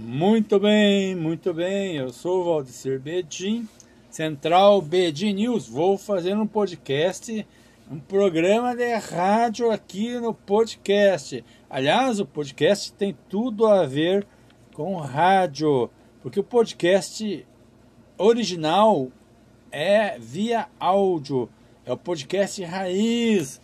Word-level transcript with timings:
Muito 0.00 0.60
bem, 0.60 1.16
muito 1.16 1.52
bem. 1.52 1.96
Eu 1.96 2.12
sou 2.12 2.40
o 2.40 2.44
Valdecir 2.44 3.00
Bedin, 3.00 3.68
Central 4.08 4.80
Bedin 4.80 5.32
News. 5.32 5.68
Vou 5.68 5.98
fazer 5.98 6.36
um 6.36 6.46
podcast, 6.46 7.44
um 7.90 7.98
programa 7.98 8.76
de 8.76 8.94
rádio 8.94 9.72
aqui 9.72 10.16
no 10.20 10.32
podcast. 10.32 11.44
Aliás, 11.68 12.20
o 12.20 12.24
podcast 12.24 12.92
tem 12.92 13.18
tudo 13.28 13.66
a 13.66 13.84
ver 13.86 14.24
com 14.72 14.94
rádio, 14.98 15.90
porque 16.22 16.38
o 16.38 16.44
podcast 16.44 17.44
original 18.16 19.10
é 19.72 20.16
via 20.16 20.68
áudio, 20.78 21.48
é 21.84 21.92
o 21.92 21.96
podcast 21.96 22.62
raiz, 22.62 23.60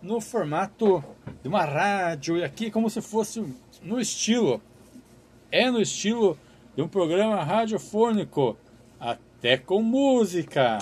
no 0.00 0.20
formato 0.20 1.02
de 1.42 1.48
uma 1.48 1.64
rádio, 1.64 2.36
e 2.36 2.44
aqui 2.44 2.70
como 2.70 2.88
se 2.88 3.02
fosse 3.02 3.44
no 3.82 4.00
estilo 4.00 4.62
é 5.52 5.70
no 5.70 5.82
estilo 5.82 6.38
de 6.74 6.82
um 6.82 6.88
programa 6.88 7.44
radiofônico, 7.44 8.56
até 8.98 9.58
com 9.58 9.82
música. 9.82 10.78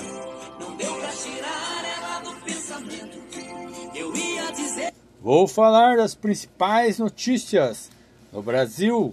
Vou 5.21 5.49
falar 5.49 5.97
das 5.97 6.15
principais 6.15 6.99
notícias 6.99 7.91
no 8.33 8.41
Brasil 8.41 9.13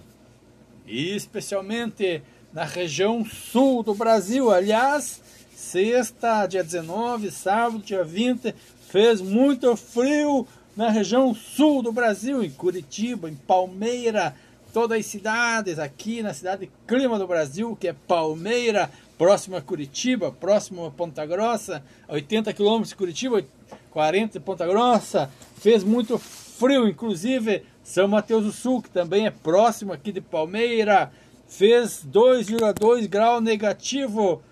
e 0.86 1.16
especialmente 1.16 2.22
na 2.53 2.64
região 2.64 3.26
sul 3.26 3.81
do 3.81 3.95
Brasil. 3.95 4.52
Aliás, 4.52 5.22
sexta, 5.55 6.45
dia 6.45 6.64
19, 6.64 7.31
sábado, 7.31 7.84
dia 7.84 8.03
20, 8.03 8.53
fez 8.89 9.20
muito 9.20 9.76
frio 9.76 10.48
na 10.78 10.89
região 10.89 11.34
sul 11.34 11.81
do 11.81 11.92
Brasil, 11.92 12.44
em 12.44 12.52
Curitiba, 12.52 13.28
em 13.28 13.36
Palmeira, 13.36 14.36
todas 14.77 14.99
as 14.99 15.08
cidades 15.08 15.80
aqui 15.80 16.22
na 16.22 16.36
cidade 16.36 16.70
clima 16.86 17.17
do 17.17 17.26
Brasil, 17.26 17.76
que 17.76 17.88
é 17.88 17.94
Palmeira, 17.94 18.92
próximo 19.17 19.56
a 19.56 19.61
Curitiba, 19.61 20.31
próximo 20.31 20.86
a 20.86 20.92
Ponta 20.92 21.25
Grossa, 21.25 21.83
80 22.08 22.53
quilômetros 22.53 22.89
de 22.89 22.95
Curitiba, 22.95 23.44
40 23.89 24.38
de 24.38 24.45
Ponta 24.45 24.67
Grossa, 24.67 25.31
fez 25.55 25.83
muito 25.83 26.20
frio, 26.20 26.88
inclusive 26.88 27.64
São 27.83 28.08
Mateus 28.08 28.45
do 28.45 28.52
Sul, 28.52 28.83
que 28.83 28.92
também 28.92 29.25
é 29.25 29.31
próximo 29.31 29.94
aqui 29.94 30.11
de 30.11 30.22
Palmeira, 30.22 31.11
fez 31.48 32.05
2,2 32.05 33.08
grau 33.08 33.42
negativo 33.42 34.44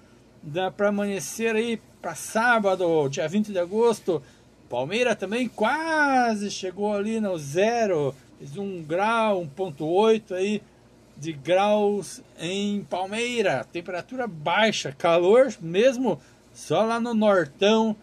para 0.75 0.87
amanhecer 0.87 1.55
aí 1.55 1.79
para 2.01 2.15
sábado, 2.15 3.07
dia 3.09 3.27
20 3.27 3.51
de 3.51 3.59
agosto. 3.59 4.23
Palmeira 4.67 5.15
também 5.15 5.47
quase 5.47 6.49
chegou 6.49 6.95
ali 6.95 7.19
no 7.19 7.37
zero, 7.37 8.15
um 8.57 8.83
grau, 8.83 9.41
1.8 9.41 10.31
aí 10.33 10.61
de 11.17 11.31
graus 11.31 12.21
em 12.37 12.83
Palmeira, 12.83 13.65
temperatura 13.71 14.27
baixa, 14.27 14.91
calor 14.91 15.53
mesmo 15.61 16.19
só 16.53 16.83
lá 16.83 16.99
no 16.99 17.13
nortão 17.13 17.95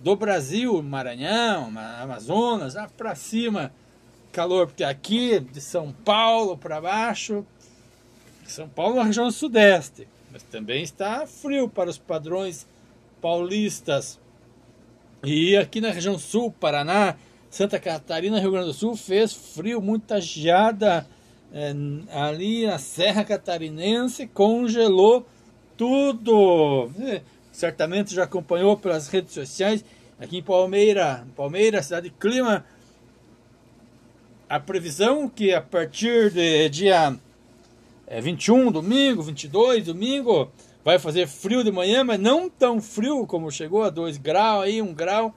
do 0.00 0.16
Brasil, 0.16 0.82
Maranhão, 0.82 1.72
Amazonas, 2.00 2.74
lá 2.74 2.88
para 2.88 3.14
cima, 3.14 3.72
calor, 4.32 4.66
porque 4.66 4.84
aqui 4.84 5.40
de 5.40 5.60
São 5.60 5.92
Paulo 5.92 6.56
para 6.56 6.80
baixo, 6.80 7.44
São 8.46 8.68
Paulo 8.68 8.98
é 9.00 9.04
região 9.04 9.30
sudeste, 9.30 10.08
mas 10.32 10.42
também 10.44 10.82
está 10.82 11.26
frio 11.26 11.68
para 11.68 11.90
os 11.90 11.98
padrões 11.98 12.66
paulistas. 13.20 14.18
E 15.22 15.56
aqui 15.56 15.80
na 15.80 15.90
região 15.90 16.18
sul, 16.18 16.50
Paraná, 16.50 17.16
Santa 17.50 17.80
Catarina, 17.80 18.38
Rio 18.38 18.52
Grande 18.52 18.68
do 18.68 18.72
Sul, 18.72 18.94
fez 18.94 19.32
frio, 19.32 19.82
muita 19.82 20.20
geada 20.20 21.04
é, 21.52 21.74
ali 22.12 22.64
na 22.64 22.78
Serra 22.78 23.24
Catarinense, 23.24 24.28
congelou 24.28 25.26
tudo. 25.76 26.92
É, 27.00 27.22
certamente 27.50 28.14
já 28.14 28.22
acompanhou 28.22 28.76
pelas 28.76 29.08
redes 29.08 29.34
sociais. 29.34 29.84
Aqui 30.20 30.38
em 30.38 30.42
Palmeira, 30.42 31.26
Palmeira, 31.34 31.82
cidade 31.82 32.08
de 32.08 32.14
clima, 32.14 32.64
a 34.48 34.60
previsão 34.60 35.28
que 35.28 35.52
a 35.52 35.60
partir 35.60 36.30
de 36.30 36.68
dia 36.68 37.18
é, 38.06 38.20
21, 38.20 38.70
domingo, 38.70 39.22
22, 39.22 39.86
domingo, 39.86 40.52
vai 40.84 41.00
fazer 41.00 41.26
frio 41.26 41.64
de 41.64 41.72
manhã, 41.72 42.04
mas 42.04 42.20
não 42.20 42.48
tão 42.48 42.80
frio 42.80 43.26
como 43.26 43.50
chegou 43.50 43.82
a 43.82 43.90
2 43.90 44.18
graus, 44.18 44.64
aí 44.64 44.80
1 44.80 44.84
um 44.84 44.94
grau. 44.94 45.34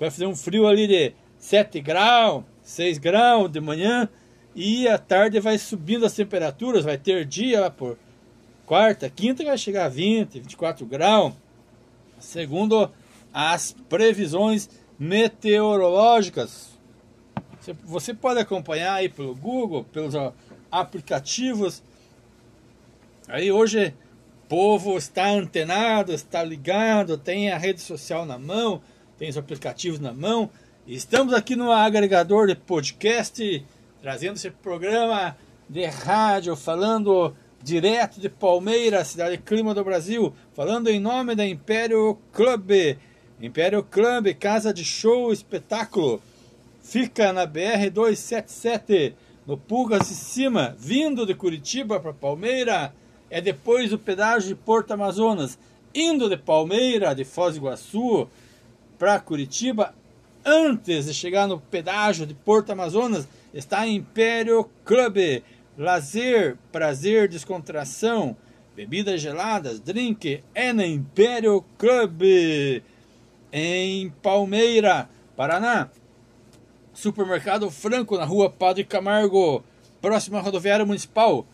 Vai 0.00 0.10
fazer 0.10 0.26
um 0.26 0.34
frio 0.34 0.66
ali 0.66 0.88
de 0.88 1.14
7 1.42 1.80
graus, 1.80 2.44
6 2.62 2.98
graus 2.98 3.50
de 3.50 3.60
manhã 3.60 4.08
e 4.54 4.86
à 4.86 4.96
tarde 4.96 5.40
vai 5.40 5.58
subindo 5.58 6.06
as 6.06 6.14
temperaturas, 6.14 6.84
vai 6.84 6.96
ter 6.96 7.24
dia 7.24 7.68
por 7.68 7.98
quarta, 8.64 9.10
quinta 9.10 9.44
vai 9.44 9.58
chegar 9.58 9.86
a 9.86 9.88
20, 9.88 10.38
24 10.38 10.86
graus, 10.86 11.34
segundo 12.20 12.88
as 13.34 13.74
previsões 13.88 14.70
meteorológicas. 14.96 16.78
Você 17.86 18.14
pode 18.14 18.38
acompanhar 18.38 18.94
aí 18.94 19.08
pelo 19.08 19.34
Google, 19.34 19.82
pelos 19.82 20.14
aplicativos. 20.70 21.82
Aí 23.26 23.50
hoje 23.50 23.88
o 24.44 24.48
povo 24.48 24.96
está 24.96 25.30
antenado, 25.30 26.12
está 26.12 26.44
ligado, 26.44 27.18
tem 27.18 27.50
a 27.50 27.58
rede 27.58 27.80
social 27.80 28.24
na 28.24 28.38
mão, 28.38 28.80
tem 29.18 29.28
os 29.28 29.36
aplicativos 29.36 29.98
na 29.98 30.12
mão 30.12 30.48
Estamos 30.84 31.32
aqui 31.32 31.54
no 31.54 31.70
agregador 31.70 32.48
de 32.48 32.56
podcast, 32.56 33.64
trazendo 34.00 34.34
esse 34.34 34.50
programa 34.50 35.36
de 35.68 35.84
rádio, 35.86 36.56
falando 36.56 37.36
direto 37.62 38.20
de 38.20 38.28
Palmeiras, 38.28 39.06
cidade 39.06 39.38
clima 39.38 39.72
do 39.74 39.84
Brasil, 39.84 40.34
falando 40.52 40.88
em 40.88 40.98
nome 40.98 41.36
da 41.36 41.46
Império 41.46 42.18
Club. 42.32 42.98
Império 43.40 43.84
Club, 43.84 44.34
casa 44.34 44.74
de 44.74 44.84
show, 44.84 45.32
espetáculo. 45.32 46.20
Fica 46.82 47.32
na 47.32 47.46
BR 47.46 47.88
277, 47.88 49.14
no 49.46 49.56
Pulgas 49.56 50.08
de 50.08 50.16
Cima, 50.16 50.74
vindo 50.76 51.24
de 51.24 51.32
Curitiba 51.32 52.00
para 52.00 52.12
Palmeira. 52.12 52.92
É 53.30 53.40
depois 53.40 53.90
do 53.90 54.00
pedágio 54.00 54.48
de 54.48 54.56
Porto 54.56 54.90
Amazonas, 54.90 55.56
indo 55.94 56.28
de 56.28 56.36
Palmeira, 56.36 57.14
de 57.14 57.24
Foz 57.24 57.54
do 57.54 57.60
Iguaçu, 57.60 58.28
para 58.98 59.20
Curitiba, 59.20 59.94
Antes 60.44 61.06
de 61.06 61.14
chegar 61.14 61.46
no 61.46 61.60
pedágio 61.60 62.26
de 62.26 62.34
Porto 62.34 62.70
Amazonas, 62.70 63.28
está 63.54 63.86
Império 63.86 64.68
Club. 64.84 65.42
Lazer, 65.78 66.58
prazer, 66.70 67.28
descontração, 67.28 68.36
bebidas 68.76 69.20
geladas, 69.20 69.80
drink 69.80 70.42
é 70.54 70.72
na 70.72 70.86
Império 70.86 71.64
Club. 71.78 72.22
Em 73.52 74.10
Palmeira, 74.22 75.08
Paraná. 75.36 75.88
Supermercado 76.92 77.70
Franco, 77.70 78.18
na 78.18 78.24
rua 78.24 78.50
Padre 78.50 78.84
Camargo, 78.84 79.64
próxima 80.00 80.40
rodoviária 80.40 80.84
municipal. 80.84 81.46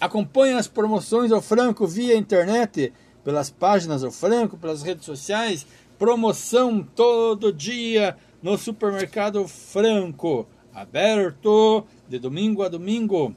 Acompanhe 0.00 0.54
as 0.54 0.68
promoções 0.68 1.30
do 1.30 1.40
Franco 1.40 1.86
via 1.86 2.16
internet, 2.16 2.92
pelas 3.24 3.50
páginas 3.50 4.02
do 4.02 4.10
Franco, 4.10 4.56
pelas 4.58 4.82
redes 4.82 5.04
sociais, 5.04 5.66
Promoção 5.98 6.80
todo 6.80 7.52
dia 7.52 8.16
no 8.40 8.56
supermercado 8.56 9.48
Franco, 9.48 10.46
aberto 10.72 11.84
de 12.08 12.20
domingo 12.20 12.62
a 12.62 12.68
domingo. 12.68 13.34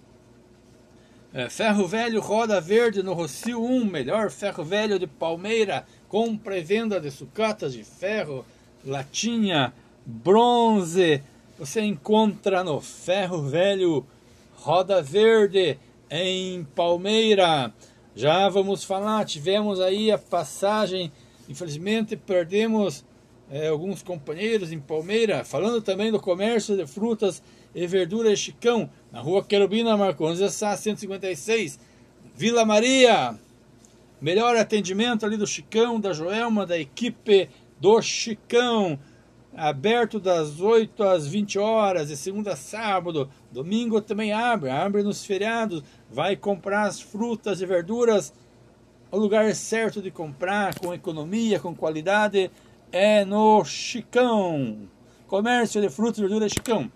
É, 1.34 1.50
ferro 1.50 1.88
velho 1.88 2.22
roda 2.22 2.62
verde 2.62 3.02
no 3.02 3.14
Rocio 3.14 3.64
1, 3.64 3.86
melhor 3.86 4.30
ferro 4.30 4.64
velho 4.64 5.00
de 5.00 5.08
Palmeira, 5.08 5.88
compra 6.08 6.56
e 6.56 6.62
venda 6.62 7.00
de 7.00 7.10
sucatas 7.10 7.74
de 7.74 7.84
ferro, 7.84 8.46
latinha, 8.86 9.74
bronze. 10.06 11.24
Você 11.58 11.82
encontra 11.82 12.64
no 12.64 12.80
Ferro 12.80 13.42
Velho 13.42 14.06
Roda 14.56 15.02
Verde 15.02 15.80
em 16.12 16.64
Palmeira. 16.75 17.74
Já 18.16 18.50
vamos 18.50 18.84
falar, 18.84 19.25
tivemos 19.25 19.80
aí 19.80 20.12
a 20.12 20.18
passagem 20.18 21.12
Infelizmente 21.51 22.15
perdemos 22.15 23.03
é, 23.50 23.68
alguns 23.68 24.01
companheiros 24.01 24.71
em 24.71 24.80
Palmeira, 24.80 25.44
falando 25.44 25.81
também 25.81 26.09
do 26.09 26.18
comércio 26.18 26.77
de 26.77 26.88
frutas 26.88 27.44
e 27.75 27.86
verduras 27.86 28.39
Chicão, 28.39 28.89
na 29.12 29.19
rua 29.19 29.44
Querubina 29.44 29.98
Marcondes 29.98 30.39
de 30.39 30.50
Sá, 30.50 30.77
156, 30.77 31.77
Vila 32.33 32.63
Maria. 32.63 33.38
Melhor 34.21 34.56
atendimento 34.56 35.25
ali 35.25 35.36
do 35.36 35.45
Chicão, 35.45 36.00
da 36.00 36.13
Joelma, 36.13 36.65
da 36.65 36.80
equipe 36.80 37.50
do 37.80 38.01
Chicão. 38.01 38.97
Aberto 39.54 40.18
das 40.21 40.62
8 40.62 41.04
às 41.04 41.27
20 41.27 41.59
horas, 41.59 42.07
de 42.07 42.15
segunda 42.15 42.54
a 42.54 42.56
sábado. 42.56 43.30
Domingo 43.51 44.00
também 44.00 44.31
abre, 44.31 44.69
abre 44.69 45.04
nos 45.04 45.25
feriados. 45.25 45.83
Vai 46.09 46.38
comprar 46.38 46.83
as 46.83 47.01
frutas 47.01 47.62
e 47.62 47.65
verduras 47.65 48.31
o 49.12 49.18
lugar 49.18 49.54
certo 49.54 50.02
de 50.02 50.10
comprar 50.10 50.80
com 50.80 50.94
economia, 50.94 51.60
com 51.60 51.75
qualidade, 51.75 52.50
é 52.92 53.25
no 53.25 53.63
Chicão. 53.66 54.90
Comércio 55.28 55.81
de 55.81 55.90
frutas 55.90 56.18
e 56.18 56.22
verduras 56.22 56.52
Chicão. 56.52 56.90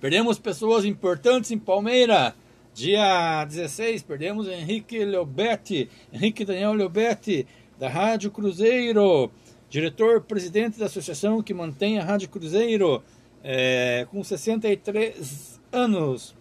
Perdemos 0.00 0.38
pessoas 0.38 0.84
importantes 0.84 1.50
em 1.50 1.58
Palmeira. 1.58 2.34
Dia 2.72 3.44
16, 3.44 4.02
perdemos 4.02 4.46
Henrique 4.46 5.04
Leobetti, 5.04 5.90
Henrique 6.12 6.44
Daniel 6.44 6.72
Leobetti, 6.72 7.44
da 7.76 7.88
Rádio 7.88 8.30
Cruzeiro, 8.30 9.32
diretor-presidente 9.68 10.78
da 10.78 10.86
associação 10.86 11.42
que 11.42 11.52
mantém 11.52 11.98
a 11.98 12.04
Rádio 12.04 12.28
Cruzeiro, 12.28 13.02
é, 13.42 14.06
com 14.10 14.22
63 14.22 15.60
anos. 15.72 16.36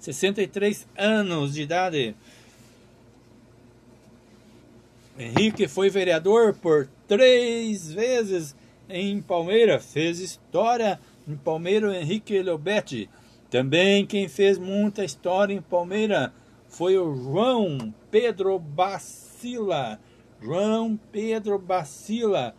63 0.00 0.88
anos 0.96 1.54
de 1.54 1.62
idade. 1.62 2.16
Henrique 5.18 5.66
foi 5.66 5.90
vereador 5.90 6.54
por 6.54 6.88
três 7.08 7.92
vezes 7.92 8.54
em 8.88 9.20
Palmeira, 9.20 9.80
fez 9.80 10.20
história 10.20 11.00
em 11.26 11.36
Palmeira 11.36 12.00
Henrique 12.00 12.40
Leobetti. 12.40 13.10
Também 13.50 14.06
quem 14.06 14.28
fez 14.28 14.58
muita 14.58 15.04
história 15.04 15.52
em 15.52 15.60
Palmeira 15.60 16.32
foi 16.68 16.96
o 16.96 17.16
João 17.16 17.92
Pedro 18.12 18.60
Bacila. 18.60 19.98
João 20.40 20.98
Pedro 21.10 21.58
Bacila 21.58 22.54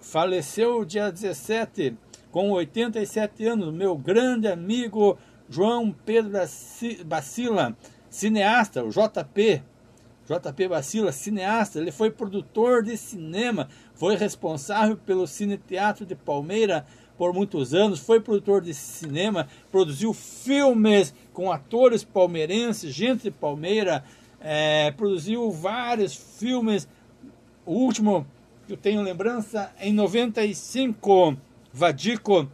faleceu 0.00 0.84
dia 0.84 1.10
17 1.10 1.96
com 2.30 2.50
87 2.50 3.46
anos. 3.46 3.72
Meu 3.72 3.96
grande 3.96 4.48
amigo 4.48 5.16
João 5.48 5.90
Pedro 6.04 6.32
Bacila, 7.06 7.74
cineasta, 8.10 8.84
o 8.84 8.90
JP. 8.90 9.62
JP 10.26 10.68
Bacila, 10.68 11.12
cineasta, 11.12 11.78
ele 11.78 11.92
foi 11.92 12.10
produtor 12.10 12.82
de 12.82 12.96
cinema, 12.96 13.68
foi 13.94 14.16
responsável 14.16 14.96
pelo 14.96 15.26
Cine 15.26 15.58
Teatro 15.58 16.06
de 16.06 16.14
Palmeira 16.14 16.86
por 17.16 17.32
muitos 17.32 17.74
anos, 17.74 18.00
foi 18.00 18.20
produtor 18.20 18.62
de 18.62 18.72
cinema, 18.72 19.46
produziu 19.70 20.12
filmes 20.12 21.14
com 21.32 21.52
atores 21.52 22.02
palmeirenses, 22.02 22.92
gente 22.92 23.24
de 23.24 23.30
Palmeira, 23.30 24.02
é, 24.40 24.90
produziu 24.92 25.50
vários 25.50 26.14
filmes. 26.14 26.88
O 27.64 27.72
último 27.72 28.26
que 28.66 28.72
eu 28.72 28.76
tenho 28.76 29.02
lembrança, 29.02 29.72
em 29.78 29.92
95, 29.92 31.36
Vadico, 31.72 32.48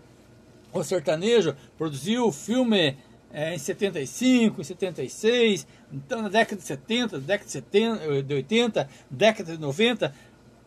o 0.73 0.83
sertanejo, 0.83 1.57
produziu 1.79 2.27
o 2.27 2.33
filme 2.33 2.97
é, 3.33 3.55
em 3.55 3.59
75, 3.59 4.61
em 4.61 4.65
76, 4.65 5.67
então 5.93 6.23
na 6.23 6.29
década 6.29 6.57
de 6.57 6.67
70, 6.67 7.21
década 7.21 7.47
de, 7.47 7.53
70, 7.53 8.23
de 8.23 8.35
80, 8.35 8.89
década 9.11 9.53
de 9.53 9.61
90, 9.61 10.15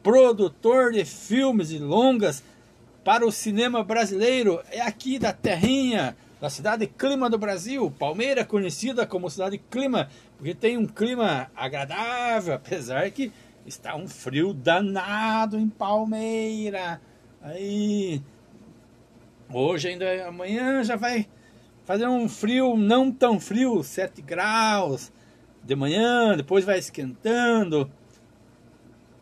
produtor 0.01 0.91
de 0.91 1.03
filmes 1.05 1.71
e 1.71 1.77
longas 1.77 2.43
para 3.03 3.25
o 3.25 3.31
cinema 3.31 3.83
brasileiro 3.83 4.61
é 4.71 4.81
aqui 4.81 5.19
da 5.19 5.33
terrinha, 5.33 6.15
da 6.39 6.49
cidade 6.49 6.87
clima 6.87 7.29
do 7.29 7.37
Brasil. 7.37 7.91
Palmeira 7.91 8.45
conhecida 8.45 9.05
como 9.05 9.29
cidade 9.29 9.57
clima, 9.57 10.09
porque 10.37 10.55
tem 10.55 10.77
um 10.77 10.85
clima 10.85 11.51
agradável, 11.55 12.53
apesar 12.55 13.09
que 13.11 13.31
está 13.65 13.95
um 13.95 14.07
frio 14.07 14.53
danado 14.53 15.59
em 15.59 15.67
Palmeira. 15.67 17.01
Aí 17.41 18.21
hoje 19.51 19.89
ainda 19.89 20.27
amanhã 20.27 20.81
já 20.83 20.95
vai 20.95 21.27
fazer 21.85 22.07
um 22.07 22.27
frio 22.29 22.75
não 22.75 23.11
tão 23.11 23.39
frio, 23.39 23.83
7 23.83 24.21
graus 24.21 25.11
de 25.63 25.75
manhã, 25.75 26.35
depois 26.35 26.65
vai 26.65 26.79
esquentando. 26.79 27.89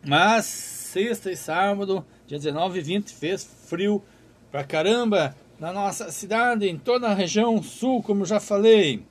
Mas 0.04 0.44
sexta 0.46 1.30
e 1.30 1.36
sábado 1.36 2.04
Dia 2.32 2.38
19 2.38 2.78
e 2.78 2.82
20 2.82 3.12
fez 3.12 3.44
frio 3.44 4.02
pra 4.50 4.64
caramba 4.64 5.36
na 5.60 5.70
nossa 5.70 6.10
cidade, 6.10 6.66
em 6.66 6.78
toda 6.78 7.08
a 7.08 7.14
região 7.14 7.62
sul, 7.62 8.02
como 8.02 8.24
já 8.24 8.40
falei. 8.40 9.02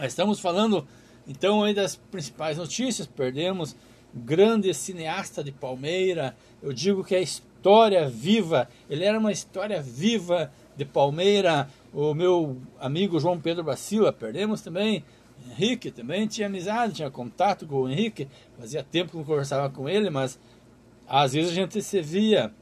Estamos 0.00 0.40
falando 0.40 0.88
então 1.28 1.62
aí 1.62 1.74
das 1.74 1.96
principais 1.96 2.56
notícias. 2.56 3.06
Perdemos 3.06 3.76
grande 4.14 4.72
cineasta 4.72 5.44
de 5.44 5.52
Palmeira. 5.52 6.34
Eu 6.62 6.72
digo 6.72 7.04
que 7.04 7.14
é 7.14 7.20
história 7.20 8.08
viva. 8.08 8.66
Ele 8.88 9.04
era 9.04 9.18
uma 9.18 9.30
história 9.30 9.82
viva 9.82 10.50
de 10.74 10.86
Palmeira. 10.86 11.68
O 11.92 12.14
meu 12.14 12.56
amigo 12.80 13.20
João 13.20 13.38
Pedro 13.38 13.62
Bacila. 13.62 14.12
Perdemos 14.12 14.62
também 14.62 15.04
Henrique. 15.50 15.90
Também 15.90 16.26
tinha 16.26 16.46
amizade, 16.46 16.94
tinha 16.94 17.10
contato 17.10 17.66
com 17.66 17.82
o 17.82 17.88
Henrique. 17.88 18.28
Fazia 18.58 18.82
tempo 18.82 19.10
que 19.10 19.16
não 19.16 19.24
conversava 19.24 19.68
com 19.70 19.88
ele, 19.88 20.08
mas 20.10 20.38
às 21.06 21.32
vezes 21.32 21.50
a 21.50 21.54
gente 21.54 21.82
se 21.82 22.00
via, 22.00 22.52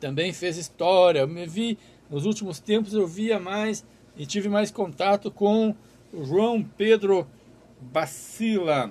também 0.00 0.32
fez 0.32 0.56
história. 0.56 1.20
Eu 1.20 1.28
me 1.28 1.46
vi, 1.46 1.78
nos 2.10 2.26
últimos 2.26 2.60
tempos 2.60 2.92
eu 2.92 3.06
via 3.06 3.38
mais 3.38 3.84
e 4.16 4.26
tive 4.26 4.48
mais 4.48 4.70
contato 4.70 5.30
com 5.30 5.74
o 6.12 6.24
João 6.24 6.62
Pedro 6.62 7.26
Bacila. 7.80 8.90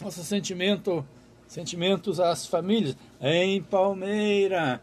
Nosso 0.00 0.22
sentimento, 0.22 1.04
sentimentos 1.46 2.20
às 2.20 2.46
famílias. 2.46 2.96
Em 3.20 3.62
Palmeira, 3.62 4.80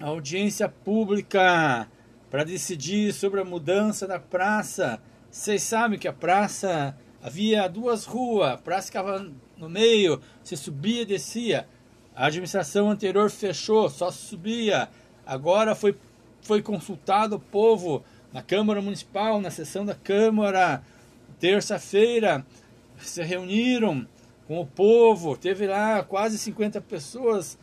audiência 0.00 0.68
pública 0.68 1.88
para 2.30 2.44
decidir 2.44 3.12
sobre 3.12 3.40
a 3.40 3.44
mudança 3.44 4.06
da 4.06 4.18
praça. 4.18 5.02
Vocês 5.30 5.62
sabem 5.62 5.98
que 5.98 6.06
a 6.06 6.12
praça 6.12 6.96
havia 7.20 7.68
duas 7.68 8.04
ruas, 8.04 8.52
a 8.52 8.56
praça 8.56 8.86
ficava 8.86 9.30
no 9.56 9.68
meio, 9.68 10.20
você 10.42 10.56
subia 10.56 11.02
e 11.02 11.06
descia. 11.06 11.68
A 12.14 12.26
administração 12.26 12.90
anterior 12.90 13.30
fechou, 13.30 13.90
só 13.90 14.10
subia. 14.10 14.88
Agora 15.26 15.74
foi, 15.74 15.96
foi 16.42 16.62
consultado 16.62 17.36
o 17.36 17.40
povo 17.40 18.04
na 18.32 18.42
Câmara 18.42 18.80
Municipal, 18.80 19.40
na 19.40 19.50
sessão 19.50 19.84
da 19.84 19.94
Câmara. 19.94 20.82
Terça-feira 21.38 22.46
se 22.98 23.22
reuniram 23.22 24.06
com 24.46 24.60
o 24.60 24.66
povo, 24.66 25.36
teve 25.36 25.66
lá 25.66 26.02
quase 26.02 26.36
50 26.36 26.80
pessoas 26.80 27.58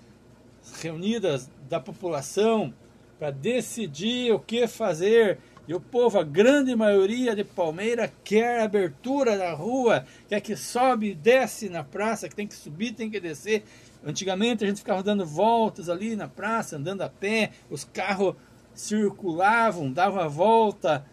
reunidas 0.81 1.49
da 1.69 1.79
população 1.79 2.73
para 3.17 3.31
decidir 3.31 4.33
o 4.33 4.39
que 4.39 4.67
fazer. 4.67 5.39
E 5.67 5.73
o 5.73 5.81
povo, 5.81 6.17
a 6.17 6.23
grande 6.23 6.73
maioria 6.75 7.35
de 7.35 7.43
Palmeira, 7.43 8.11
quer 8.23 8.61
abertura 8.61 9.37
da 9.37 9.53
rua, 9.53 10.05
quer 10.29 10.39
que 10.39 10.55
sobe 10.55 11.09
e 11.09 11.15
desce 11.15 11.67
na 11.67 11.83
praça, 11.83 12.29
que 12.29 12.35
tem 12.35 12.47
que 12.47 12.55
subir, 12.55 12.93
tem 12.93 13.09
que 13.09 13.19
descer. 13.19 13.63
Antigamente 14.05 14.63
a 14.63 14.67
gente 14.67 14.79
ficava 14.79 15.03
dando 15.03 15.25
voltas 15.25 15.89
ali 15.89 16.15
na 16.15 16.27
praça, 16.27 16.77
andando 16.77 17.01
a 17.01 17.09
pé, 17.09 17.51
os 17.69 17.83
carros 17.83 18.35
circulavam, 18.73 19.91
davam 19.91 20.21
a 20.21 20.27
volta 20.29 21.05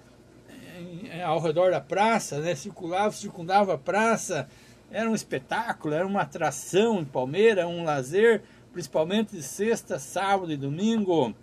eh, 1.11 1.23
ao 1.23 1.41
redor 1.41 1.73
da 1.73 1.81
praça, 1.81 2.39
né? 2.39 2.55
circulavam, 2.55 3.11
circundavam 3.11 3.75
a 3.75 3.79
praça. 3.79 4.49
Era 4.89 5.11
um 5.11 5.15
espetáculo, 5.17 5.95
era 5.95 6.07
uma 6.07 6.21
atração 6.21 7.01
em 7.01 7.05
Palmeira, 7.05 7.67
um 7.67 7.83
lazer, 7.83 8.43
principalmente 8.73 9.35
de 9.35 9.43
sexta, 9.43 9.99
sábado 9.99 10.53
e 10.53 10.57
domingo. 10.57 11.35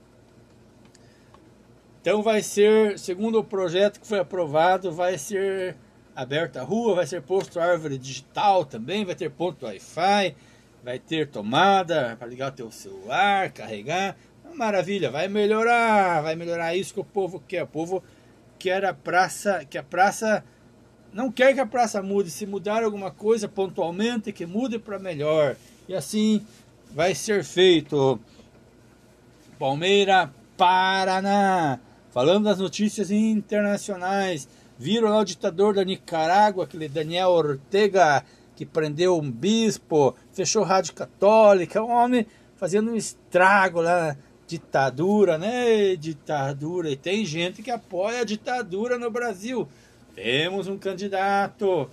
Então 2.01 2.23
vai 2.23 2.41
ser, 2.41 2.97
segundo 2.97 3.37
o 3.37 3.43
projeto 3.43 3.99
que 3.99 4.07
foi 4.07 4.17
aprovado, 4.17 4.91
vai 4.91 5.19
ser 5.19 5.77
aberta 6.15 6.61
a 6.61 6.63
rua, 6.63 6.95
vai 6.95 7.05
ser 7.05 7.21
posto 7.21 7.59
árvore 7.59 7.95
digital 7.95 8.65
também, 8.65 9.05
vai 9.05 9.13
ter 9.13 9.29
ponto 9.29 9.67
Wi-Fi, 9.67 10.35
vai 10.83 10.97
ter 10.97 11.27
tomada 11.27 12.15
para 12.17 12.27
ligar 12.27 12.51
o 12.51 12.55
teu 12.55 12.71
celular, 12.71 13.51
carregar. 13.51 14.17
Maravilha, 14.55 15.11
vai 15.11 15.27
melhorar, 15.27 16.21
vai 16.21 16.35
melhorar 16.35 16.75
isso 16.75 16.93
que 16.93 16.99
o 16.99 17.05
povo 17.05 17.41
quer. 17.47 17.63
O 17.63 17.67
povo 17.67 18.03
quer 18.57 18.83
a 18.83 18.93
praça, 18.95 19.63
que 19.63 19.77
a 19.77 19.83
praça 19.83 20.43
não 21.13 21.31
quer 21.31 21.53
que 21.53 21.59
a 21.59 21.65
praça 21.65 22.01
mude, 22.01 22.31
se 22.31 22.47
mudar 22.47 22.83
alguma 22.83 23.11
coisa 23.11 23.47
pontualmente, 23.47 24.33
que 24.33 24.45
mude 24.45 24.79
para 24.79 24.97
melhor. 24.97 25.55
E 25.87 25.93
assim 25.93 26.45
vai 26.91 27.13
ser 27.13 27.43
feito. 27.43 28.19
Palmeira, 29.59 30.33
Paraná. 30.57 31.79
Falando 32.11 32.43
das 32.43 32.59
notícias 32.59 33.09
internacionais, 33.09 34.47
viram 34.77 35.09
lá 35.09 35.19
o 35.19 35.25
ditador 35.25 35.73
da 35.73 35.83
Nicarágua, 35.83 36.65
aquele 36.65 36.89
Daniel 36.89 37.29
Ortega, 37.29 38.25
que 38.53 38.65
prendeu 38.65 39.17
um 39.17 39.31
bispo, 39.31 40.13
fechou 40.33 40.63
rádio 40.63 40.93
católica, 40.93 41.81
um 41.81 41.89
homem 41.89 42.27
fazendo 42.57 42.91
um 42.91 42.95
estrago 42.95 43.79
lá, 43.79 44.17
ditadura, 44.45 45.37
né? 45.37 45.95
Ditadura. 45.95 46.91
E 46.91 46.97
tem 46.97 47.25
gente 47.25 47.63
que 47.63 47.71
apoia 47.71 48.21
a 48.21 48.25
ditadura 48.25 48.99
no 48.99 49.09
Brasil. 49.09 49.65
Temos 50.13 50.67
um 50.67 50.77
candidato 50.77 51.89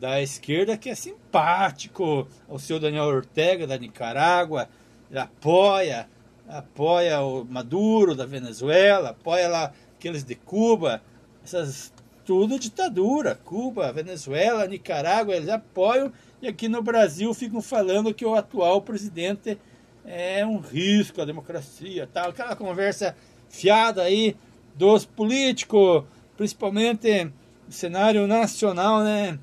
da 0.00 0.20
esquerda 0.20 0.76
que 0.76 0.90
é 0.90 0.94
simpático, 0.96 2.26
o 2.48 2.58
senhor 2.58 2.80
Daniel 2.80 3.04
Ortega, 3.04 3.68
da 3.68 3.78
Nicarágua, 3.78 4.68
ele 5.08 5.20
apoia, 5.20 6.08
apoia 6.50 7.20
o 7.20 7.44
Maduro 7.44 8.14
da 8.14 8.26
Venezuela, 8.26 9.10
apoia 9.10 9.48
lá 9.48 9.72
aqueles 9.96 10.24
de 10.24 10.34
Cuba, 10.34 11.02
essas 11.44 11.92
tudo 12.24 12.58
ditadura. 12.58 13.34
Cuba, 13.34 13.92
Venezuela, 13.92 14.66
Nicarágua, 14.66 15.34
eles 15.34 15.48
apoiam 15.48 16.12
e 16.42 16.48
aqui 16.48 16.68
no 16.68 16.82
Brasil 16.82 17.32
ficam 17.34 17.60
falando 17.60 18.14
que 18.14 18.24
o 18.24 18.34
atual 18.34 18.82
presidente 18.82 19.58
é 20.04 20.44
um 20.44 20.58
risco 20.58 21.20
à 21.20 21.24
democracia, 21.24 22.08
tal. 22.12 22.30
Aquela 22.30 22.56
conversa 22.56 23.16
fiada 23.48 24.02
aí 24.02 24.36
dos 24.74 25.04
políticos, 25.04 26.04
principalmente 26.36 27.30
cenário 27.68 28.26
nacional, 28.26 29.02
né? 29.02 29.38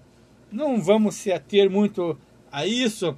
Não 0.51 0.81
vamos 0.81 1.15
se 1.15 1.31
ater 1.31 1.69
muito 1.69 2.17
a 2.51 2.65
isso. 2.65 3.17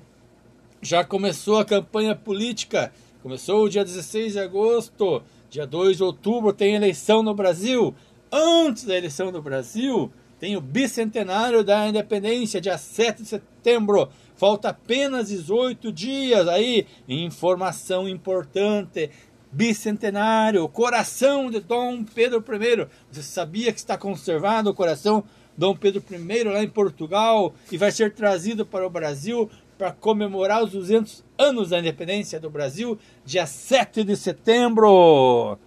Já 0.81 1.03
começou 1.03 1.59
a 1.59 1.65
campanha 1.65 2.15
política, 2.15 2.91
começou 3.21 3.65
o 3.65 3.69
dia 3.69 3.83
16 3.83 4.33
de 4.33 4.39
agosto, 4.39 5.21
dia 5.49 5.65
2 5.65 5.97
de 5.97 6.03
outubro 6.03 6.53
tem 6.53 6.75
eleição 6.75 7.21
no 7.21 7.33
Brasil. 7.33 7.93
Antes 8.31 8.83
da 8.83 8.97
eleição 8.97 9.31
do 9.31 9.41
Brasil, 9.41 10.11
tem 10.39 10.55
o 10.55 10.61
bicentenário 10.61 11.63
da 11.63 11.87
independência, 11.87 12.61
dia 12.61 12.77
7 12.77 13.23
de 13.23 13.27
setembro. 13.27 14.09
Falta 14.35 14.69
apenas 14.69 15.27
18 15.27 15.91
dias 15.91 16.47
aí. 16.47 16.87
Informação 17.07 18.07
importante. 18.07 19.09
Bicentenário, 19.51 20.69
coração 20.69 21.49
de 21.49 21.59
Dom 21.59 22.03
Pedro 22.03 22.39
I. 22.39 22.87
Você 23.11 23.23
sabia 23.23 23.73
que 23.73 23.79
está 23.79 23.97
conservado 23.97 24.69
o 24.69 24.75
coração 24.75 25.23
Dom 25.59 25.75
Pedro 25.75 26.01
I 26.09 26.43
lá 26.45 26.63
em 26.63 26.69
Portugal 26.69 27.53
e 27.69 27.77
vai 27.77 27.91
ser 27.91 28.13
trazido 28.13 28.65
para 28.65 28.87
o 28.87 28.89
Brasil 28.89 29.49
para 29.77 29.91
comemorar 29.91 30.63
os 30.63 30.71
200 30.71 31.21
anos 31.37 31.71
da 31.71 31.79
independência 31.79 32.39
do 32.39 32.49
Brasil, 32.49 32.97
dia 33.25 33.45
7 33.45 34.05
de 34.05 34.15
setembro. 34.15 35.57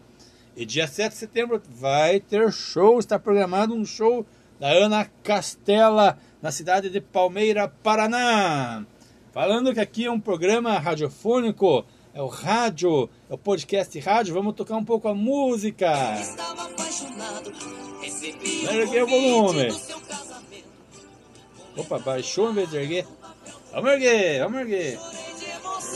E 0.56 0.64
dia 0.64 0.86
7 0.86 1.12
de 1.12 1.18
setembro 1.18 1.60
vai 1.68 2.20
ter 2.20 2.50
show, 2.50 2.98
está 2.98 3.18
programado 3.18 3.74
um 3.74 3.84
show 3.84 4.24
da 4.58 4.68
Ana 4.70 5.04
Castela, 5.22 6.18
na 6.40 6.50
cidade 6.50 6.88
de 6.88 7.00
Palmeira, 7.00 7.68
Paraná. 7.68 8.86
Falando 9.30 9.74
que 9.74 9.80
aqui 9.80 10.06
é 10.06 10.10
um 10.10 10.20
programa 10.20 10.78
radiofônico, 10.78 11.84
é 12.14 12.22
o 12.22 12.28
rádio, 12.28 13.10
é 13.28 13.34
o 13.34 13.38
podcast 13.38 13.98
rádio, 14.00 14.32
vamos 14.32 14.54
tocar 14.54 14.76
um 14.76 14.84
pouco 14.84 15.06
a 15.06 15.14
música. 15.14 15.92
Erguei 18.70 19.02
o 19.02 19.06
volume. 19.06 19.68
Opa, 21.76 21.98
baixou 21.98 22.50
em 22.50 22.54
vez 22.54 22.70
de 22.70 22.76
erguer. 22.76 23.06
Vamos 23.72 23.90
erguer, 23.92 24.40
vamos 24.40 24.60
erguer. 24.60 24.98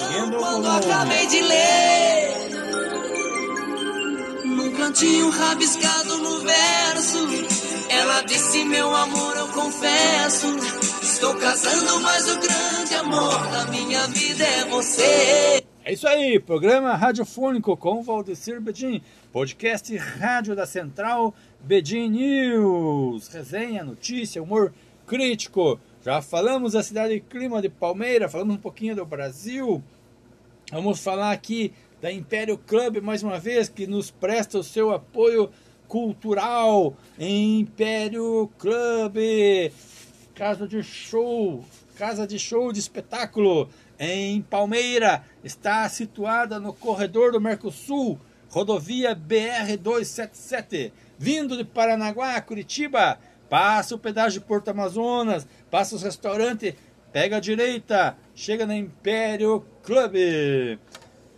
Erguendo 0.01 0.37
o 0.37 0.41
volume. 0.41 0.69
acabei 0.69 1.27
de 1.27 1.41
ler. 1.43 2.37
Num 4.45 4.73
cantinho 4.73 5.31
rabiscado 5.31 6.17
no 6.19 6.41
verso 6.41 7.47
ela 7.89 8.23
disse: 8.23 8.65
Meu 8.65 8.95
amor, 8.95 9.37
eu 9.37 9.49
confesso. 9.49 10.47
Estou 11.03 11.35
casando, 11.37 12.01
mas 12.01 12.29
o 12.31 12.41
grande 12.41 12.95
amor 12.95 13.51
da 13.51 13.65
minha 13.67 14.07
vida 14.09 14.45
é 14.45 14.65
você. 14.67 15.63
É 15.85 15.93
isso 15.93 16.07
aí, 16.07 16.41
programa 16.41 16.95
radiofônico 16.95 17.77
com 17.77 18.03
Valdecir 18.03 18.61
Bedin, 18.61 19.01
podcast 19.33 19.97
rádio 19.97 20.57
da 20.57 20.67
Central 20.67 21.35
Bedin 21.61 22.09
News, 22.11 23.29
resenha, 23.29 23.85
notícia, 23.85 24.43
humor 24.43 24.73
crítico. 25.07 25.81
Já 26.05 26.23
falamos 26.23 26.73
da 26.73 26.83
cidade 26.83 27.15
e 27.15 27.21
clima 27.21 27.61
de 27.61 27.69
Palmeira, 27.69 28.29
falamos 28.29 28.57
um 28.57 28.61
pouquinho 28.61 28.95
do 28.95 29.05
Brasil. 29.05 29.83
Vamos 30.71 31.01
falar 31.01 31.33
aqui 31.33 31.73
da 32.01 32.13
Império 32.13 32.59
Club 32.59 32.99
mais 33.03 33.23
uma 33.23 33.39
vez, 33.39 33.69
que 33.69 33.87
nos 33.87 34.11
presta 34.11 34.59
o 34.59 34.65
seu 34.65 34.93
apoio 34.93 35.51
cultural, 35.89 36.97
Império 37.19 38.51
Club, 38.59 39.17
casa 40.35 40.67
de 40.67 40.83
show, 40.83 41.65
casa 41.97 42.27
de 42.27 42.39
show 42.39 42.73
de 42.73 42.81
espetáculo 42.81 43.69
em 43.99 44.43
Palmeira, 44.43 45.25
está 45.43 45.89
situada 45.89 46.61
no 46.61 46.73
corredor 46.73 47.33
do 47.33 47.41
Mercosul, 47.41 48.19
rodovia 48.51 49.15
BR 49.15 49.77
277, 49.81 50.93
vindo 51.19 51.57
de 51.57 51.65
Paranaguá, 51.65 52.41
Curitiba, 52.41 53.19
passa 53.49 53.95
o 53.95 53.99
pedágio 53.99 54.41
de 54.41 54.47
Porto 54.47 54.69
Amazonas, 54.69 55.47
passa 55.71 55.97
os 55.97 56.03
restaurantes, 56.03 56.75
pega 57.13 57.37
a 57.37 57.41
direita, 57.41 58.17
chega 58.35 58.67
na 58.67 58.77
Império 58.77 59.65
Club 59.83 60.15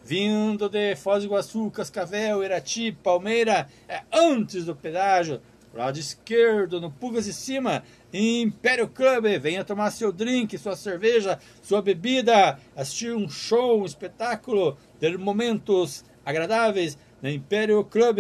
vindo 0.09 0.71
de 0.71 0.97
Foz 0.97 1.23
do 1.23 1.27
Iguaçu, 1.27 1.71
Cascavel, 1.71 2.43
Irati, 2.43 2.93
Palmeira, 2.93 3.69
é 3.87 4.01
antes 4.11 4.65
do 4.65 4.75
pedágio, 4.75 5.39
lado 5.75 5.99
esquerdo, 5.99 6.81
no 6.81 6.91
Pugas 6.91 7.27
de 7.27 7.33
Cima, 7.35 7.83
Império 8.11 8.89
Club, 8.89 9.39
venha 9.39 9.63
tomar 9.63 9.91
seu 9.91 10.11
drink, 10.11 10.57
sua 10.57 10.75
cerveja, 10.75 11.39
sua 11.61 11.83
bebida, 11.83 12.59
assistir 12.75 13.15
um 13.15 13.29
show, 13.29 13.83
um 13.83 13.85
espetáculo, 13.85 14.79
ter 14.99 15.19
momentos 15.19 16.07
agradáveis 16.25 16.97
na 17.21 17.31
Império 17.31 17.85
Club. 17.85 18.19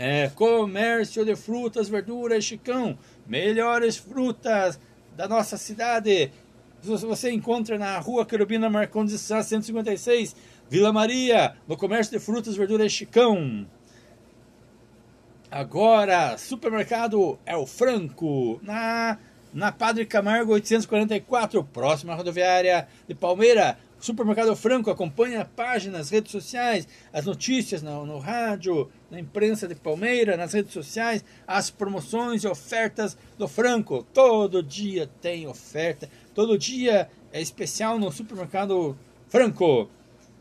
É, 0.00 0.30
comércio 0.32 1.24
de 1.24 1.34
frutas, 1.34 1.88
verduras, 1.88 2.44
chicão, 2.44 2.96
melhores 3.26 3.96
frutas 3.96 4.78
da 5.16 5.26
nossa 5.26 5.56
cidade, 5.56 6.30
você 6.80 7.32
encontra 7.32 7.76
na 7.76 7.98
rua 7.98 8.24
Querubina 8.24 8.70
Marcondes 8.70 9.14
de 9.14 9.18
Sá, 9.18 9.42
156, 9.42 10.36
Vila 10.70 10.92
Maria, 10.92 11.56
no 11.66 11.76
comércio 11.76 12.16
de 12.16 12.24
frutas, 12.24 12.54
verduras 12.54 12.92
Chicão. 12.92 13.66
Agora, 15.50 16.38
supermercado 16.38 17.36
é 17.44 17.56
o 17.56 17.66
Franco, 17.66 18.60
na, 18.62 19.18
na 19.52 19.72
Padre 19.72 20.06
Camargo 20.06 20.52
844, 20.52 21.64
próxima 21.64 22.14
rodoviária 22.14 22.86
de 23.08 23.16
Palmeira. 23.16 23.76
Supermercado 24.00 24.54
Franco 24.54 24.90
acompanha 24.90 25.44
páginas, 25.44 26.10
redes 26.10 26.30
sociais, 26.30 26.86
as 27.12 27.24
notícias 27.24 27.82
no, 27.82 28.06
no 28.06 28.18
rádio, 28.18 28.88
na 29.10 29.18
imprensa 29.18 29.66
de 29.66 29.74
Palmeira, 29.74 30.36
nas 30.36 30.52
redes 30.52 30.72
sociais, 30.72 31.24
as 31.46 31.68
promoções 31.68 32.44
e 32.44 32.48
ofertas 32.48 33.18
do 33.36 33.48
Franco. 33.48 34.06
Todo 34.14 34.62
dia 34.62 35.10
tem 35.20 35.48
oferta, 35.48 36.08
todo 36.32 36.56
dia 36.56 37.10
é 37.32 37.40
especial 37.40 37.98
no 37.98 38.12
supermercado 38.12 38.96
Franco. 39.28 39.90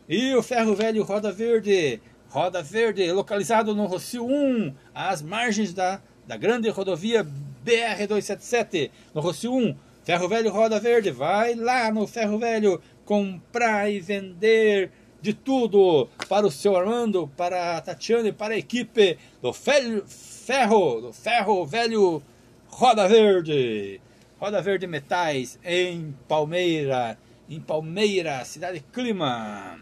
E 0.08 0.36
o 0.36 0.44
Ferro 0.44 0.76
Velho 0.76 1.04
Roda 1.04 1.32
Verde, 1.32 2.00
Roda 2.30 2.62
Verde, 2.62 3.12
localizado 3.12 3.74
no 3.74 3.88
Rocio 3.88 4.26
1, 4.26 4.74
às 4.94 5.22
margens 5.22 5.74
da, 5.74 6.00
da 6.28 6.38
grande 6.38 6.70
rodovia 6.70 7.26
BR-277, 7.66 8.92
no 9.16 9.22
Rocio 9.22 9.52
1. 9.52 9.76
Ferro 10.04 10.30
Velho 10.30 10.50
Roda 10.50 10.80
Verde, 10.80 11.12
vai 11.12 11.54
lá 11.54 11.92
no 11.92 12.08
Ferro 12.08 12.40
Velho 12.40 12.82
comprar 13.08 13.90
e 13.90 14.02
vender 14.02 14.92
de 15.22 15.34
tudo 15.34 16.10
para 16.28 16.46
o 16.46 16.52
seu 16.52 16.76
Armando, 16.76 17.32
para 17.38 17.78
a 17.78 17.82
Tatiana 17.82 18.28
e 18.28 18.34
para 18.34 18.54
a 18.54 18.58
equipe 18.58 19.18
do 19.42 19.54
Ferro, 19.54 21.02
do 21.02 21.14
Ferro 21.14 21.66
Velho 21.66 22.22
Roda 22.68 23.08
Verde. 23.08 24.02
Roda 24.38 24.62
Verde 24.62 24.86
Metais 24.86 25.58
em 25.64 26.14
Palmeira, 26.28 27.18
em 27.50 27.60
Palmeira, 27.62 28.44
cidade 28.44 28.84
clima. 28.92 29.80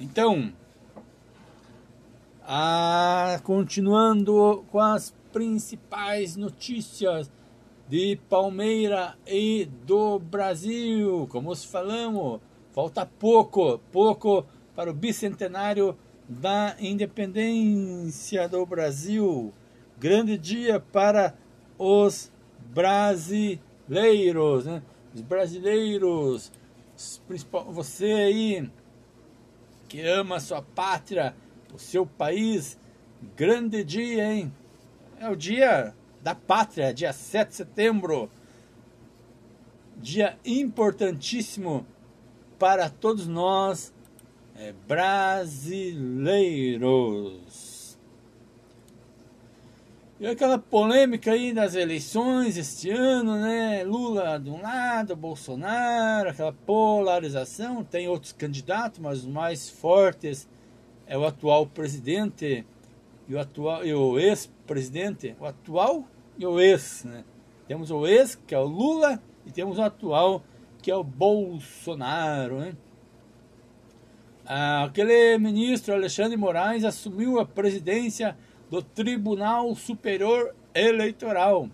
Então, 0.00 0.52
a, 2.42 3.38
continuando 3.44 4.64
com 4.72 4.80
as 4.80 5.14
principais 5.32 6.34
notícias 6.34 7.30
de 7.88 8.20
Palmeira 8.28 9.16
e 9.26 9.64
do 9.86 10.18
Brasil. 10.18 11.26
Como 11.30 11.56
falamos, 11.56 12.40
falta 12.72 13.06
pouco, 13.06 13.80
pouco 13.90 14.44
para 14.76 14.90
o 14.90 14.94
bicentenário 14.94 15.96
da 16.28 16.76
independência 16.78 18.46
do 18.48 18.66
Brasil. 18.66 19.54
Grande 19.98 20.36
dia 20.36 20.78
para 20.78 21.34
os 21.78 22.30
brasileiros, 22.70 24.66
né? 24.66 24.82
Os 25.14 25.22
brasileiros, 25.22 26.52
você 27.72 28.12
aí 28.12 28.70
que 29.88 30.02
ama 30.02 30.36
a 30.36 30.40
sua 30.40 30.60
pátria, 30.60 31.34
o 31.74 31.78
seu 31.78 32.04
país, 32.04 32.78
grande 33.34 33.82
dia, 33.82 34.30
hein? 34.30 34.52
É 35.18 35.30
o 35.30 35.34
dia 35.34 35.94
da 36.22 36.34
Pátria, 36.34 36.92
dia 36.92 37.12
7 37.12 37.48
de 37.48 37.54
setembro. 37.54 38.30
Dia 39.96 40.38
importantíssimo 40.44 41.86
para 42.58 42.88
todos 42.88 43.26
nós 43.26 43.92
é, 44.56 44.72
brasileiros. 44.86 45.98
E 50.20 50.26
aquela 50.26 50.58
polêmica 50.58 51.30
aí 51.30 51.52
das 51.52 51.76
eleições 51.76 52.56
este 52.56 52.90
ano, 52.90 53.36
né? 53.36 53.84
Lula 53.84 54.36
de 54.36 54.50
um 54.50 54.60
lado, 54.60 55.14
Bolsonaro, 55.14 56.30
aquela 56.30 56.52
polarização. 56.52 57.84
Tem 57.84 58.08
outros 58.08 58.32
candidatos, 58.32 58.98
mas 58.98 59.18
os 59.18 59.26
mais 59.26 59.70
fortes 59.70 60.48
é 61.06 61.16
o 61.16 61.24
atual 61.24 61.68
presidente 61.68 62.66
e 63.28 63.34
o 63.34 63.40
atual 63.40 63.84
e 63.84 63.92
o 63.92 64.18
ex-presidente, 64.18 65.36
o 65.38 65.44
atual 65.44 66.04
e 66.38 66.46
o 66.46 66.58
ex, 66.58 67.04
né? 67.04 67.24
Temos 67.66 67.90
o 67.90 68.06
ex, 68.06 68.34
que 68.34 68.54
é 68.54 68.58
o 68.58 68.64
Lula, 68.64 69.22
e 69.44 69.52
temos 69.52 69.78
o 69.78 69.82
atual, 69.82 70.42
que 70.80 70.90
é 70.90 70.96
o 70.96 71.04
Bolsonaro, 71.04 72.60
né? 72.60 72.74
Aquele 74.46 75.36
ministro 75.36 75.92
Alexandre 75.92 76.38
Moraes 76.38 76.82
assumiu 76.82 77.38
a 77.38 77.44
presidência 77.44 78.34
do 78.70 78.80
Tribunal 78.80 79.74
Superior 79.74 80.54
eleitoral. 80.74 81.68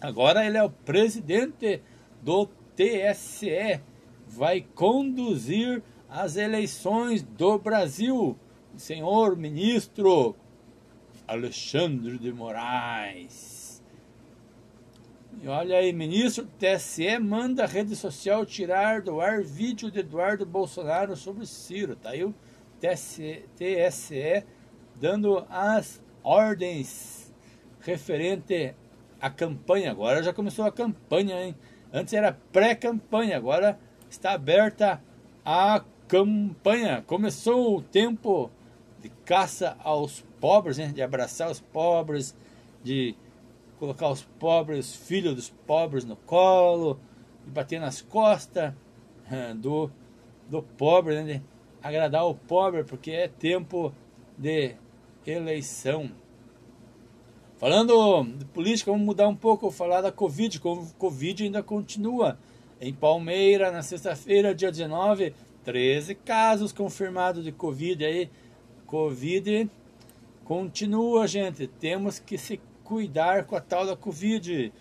Agora 0.00 0.46
ele 0.46 0.56
é 0.56 0.62
o 0.62 0.70
presidente 0.70 1.82
do 2.22 2.48
TSE, 2.74 3.80
vai 4.26 4.62
conduzir 4.74 5.82
as 6.08 6.36
eleições 6.36 7.22
do 7.22 7.58
Brasil. 7.58 8.38
Senhor 8.74 9.36
ministro 9.36 10.34
Alexandre 11.32 12.18
de 12.18 12.30
Moraes. 12.30 13.82
E 15.42 15.48
olha 15.48 15.78
aí, 15.78 15.90
ministro 15.90 16.44
do 16.44 16.50
TSE 16.50 17.18
manda 17.18 17.64
a 17.64 17.66
rede 17.66 17.96
social 17.96 18.44
tirar 18.44 19.00
do 19.00 19.18
ar 19.18 19.42
vídeo 19.42 19.90
de 19.90 20.00
Eduardo 20.00 20.44
Bolsonaro 20.44 21.16
sobre 21.16 21.46
Ciro. 21.46 21.96
Tá 21.96 22.10
aí 22.10 22.22
o 22.22 22.34
TSE, 22.78 23.44
TSE 23.56 24.44
dando 25.00 25.46
as 25.48 26.02
ordens 26.22 27.32
referente 27.80 28.74
à 29.18 29.30
campanha. 29.30 29.90
Agora 29.90 30.22
já 30.22 30.34
começou 30.34 30.66
a 30.66 30.70
campanha, 30.70 31.42
hein? 31.42 31.56
Antes 31.90 32.12
era 32.12 32.38
pré-campanha, 32.52 33.38
agora 33.38 33.80
está 34.08 34.32
aberta 34.32 35.02
a 35.44 35.82
campanha. 36.06 37.02
Começou 37.06 37.78
o 37.78 37.82
tempo 37.82 38.50
de 39.00 39.08
caça 39.24 39.78
aos 39.82 40.22
pobres, 40.42 40.76
né? 40.76 40.88
de 40.88 41.00
abraçar 41.00 41.48
os 41.48 41.60
pobres, 41.60 42.34
de 42.82 43.14
colocar 43.78 44.08
os 44.08 44.24
pobres, 44.40 44.90
os 44.90 44.96
filhos 44.96 45.36
dos 45.36 45.48
pobres 45.48 46.04
no 46.04 46.16
colo, 46.16 46.98
de 47.44 47.50
bater 47.52 47.80
nas 47.80 48.02
costas 48.02 48.74
do, 49.58 49.88
do 50.50 50.60
pobre, 50.60 51.14
né? 51.14 51.34
de 51.34 51.42
agradar 51.80 52.26
o 52.26 52.34
pobre, 52.34 52.82
porque 52.82 53.12
é 53.12 53.28
tempo 53.28 53.94
de 54.36 54.74
eleição. 55.24 56.10
Falando 57.56 58.24
de 58.36 58.44
política, 58.46 58.90
vamos 58.90 59.06
mudar 59.06 59.28
um 59.28 59.36
pouco, 59.36 59.70
falar 59.70 60.00
da 60.00 60.10
Covid. 60.10 60.60
O 60.64 60.86
Covid 60.98 61.44
ainda 61.44 61.62
continua. 61.62 62.36
Em 62.80 62.92
Palmeira, 62.92 63.70
na 63.70 63.80
sexta-feira, 63.80 64.52
dia 64.52 64.72
19, 64.72 65.32
13 65.62 66.16
casos 66.16 66.72
confirmados 66.72 67.44
de 67.44 67.52
Covid 67.52 68.04
aí. 68.04 68.28
Covid 68.84 69.70
continua, 70.44 71.26
gente. 71.26 71.66
Temos 71.66 72.18
que 72.18 72.36
se 72.38 72.60
cuidar 72.84 73.44
com 73.44 73.56
a 73.56 73.60
tal 73.60 73.86
da 73.86 73.96
Covid. 73.96 74.72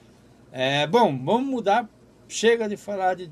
É, 0.52 0.86
bom, 0.88 1.18
vamos 1.24 1.50
mudar. 1.50 1.90
Chega 2.28 2.68
de 2.68 2.78
falar 2.78 3.16
de 3.16 3.30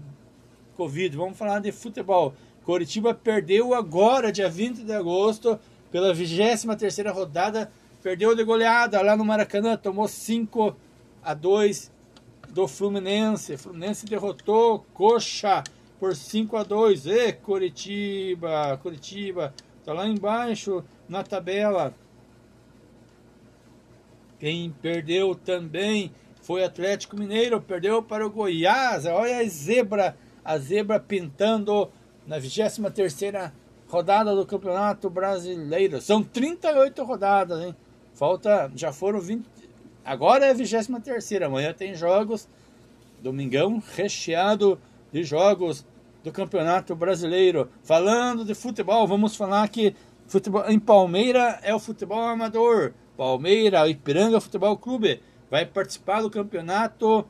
Covid, 0.75 1.15
vamos 1.15 1.37
falar 1.37 1.59
de 1.59 1.71
futebol. 1.71 2.33
Coritiba 2.63 3.13
perdeu 3.13 3.73
agora, 3.73 4.31
dia 4.31 4.49
20 4.49 4.83
de 4.83 4.93
agosto, 4.93 5.59
pela 5.91 6.13
23 6.13 6.65
terceira 6.77 7.11
rodada 7.11 7.71
Perdeu 8.01 8.33
de 8.33 8.45
goleada 8.45 9.01
lá 9.01 9.17
no 9.17 9.25
Maracanã, 9.25 9.75
tomou 9.75 10.07
5 10.07 10.73
a 11.21 11.33
2 11.33 11.91
do 12.47 12.65
Fluminense. 12.65 13.57
Fluminense 13.57 14.05
derrotou 14.05 14.85
Coxa 14.93 15.65
por 15.99 16.15
5 16.15 16.55
a 16.55 16.63
2. 16.63 17.07
E 17.07 17.33
Curitiba, 17.33 18.79
Curitiba 18.81 19.53
tá 19.83 19.91
lá 19.91 20.07
embaixo 20.07 20.81
na 21.09 21.23
tabela. 21.23 21.93
Quem 24.39 24.73
perdeu 24.81 25.35
também 25.35 26.11
foi 26.41 26.63
Atlético 26.63 27.17
Mineiro, 27.17 27.59
perdeu 27.61 28.01
para 28.01 28.25
o 28.25 28.29
Goiás. 28.29 29.05
Olha 29.05 29.39
a 29.39 29.47
zebra, 29.47 30.17
a 30.43 30.57
zebra 30.57 30.97
pintando 30.99 31.89
na 32.25 32.39
23 32.39 32.93
terceira 32.93 33.53
rodada 33.89 34.33
do 34.33 34.45
Campeonato 34.45 35.09
Brasileiro. 35.09 35.99
São 35.99 36.23
38 36.23 37.03
rodadas, 37.03 37.61
hein? 37.61 37.75
Falta, 38.13 38.71
já 38.75 38.93
foram 38.93 39.19
20. 39.19 39.45
Agora 40.05 40.45
é 40.45 40.51
a 40.51 40.53
23 40.53 41.41
amanhã 41.43 41.73
tem 41.73 41.93
jogos. 41.93 42.47
Domingão 43.21 43.83
recheado 43.95 44.79
de 45.11 45.23
jogos 45.23 45.85
do 46.23 46.31
Campeonato 46.31 46.95
Brasileiro. 46.95 47.69
Falando 47.83 48.45
de 48.45 48.55
futebol, 48.55 49.05
vamos 49.05 49.35
falar 49.35 49.67
que 49.67 49.93
futebol 50.27 50.63
em 50.69 50.79
Palmeira 50.79 51.59
é 51.61 51.75
o 51.75 51.79
futebol 51.79 52.21
amador. 52.21 52.93
Palmeira, 53.19 53.85
Ipiranga 53.89 54.39
Futebol 54.39 54.77
Clube 54.77 55.21
vai 55.51 55.65
participar 55.65 56.21
do 56.21 56.29
campeonato 56.29 57.27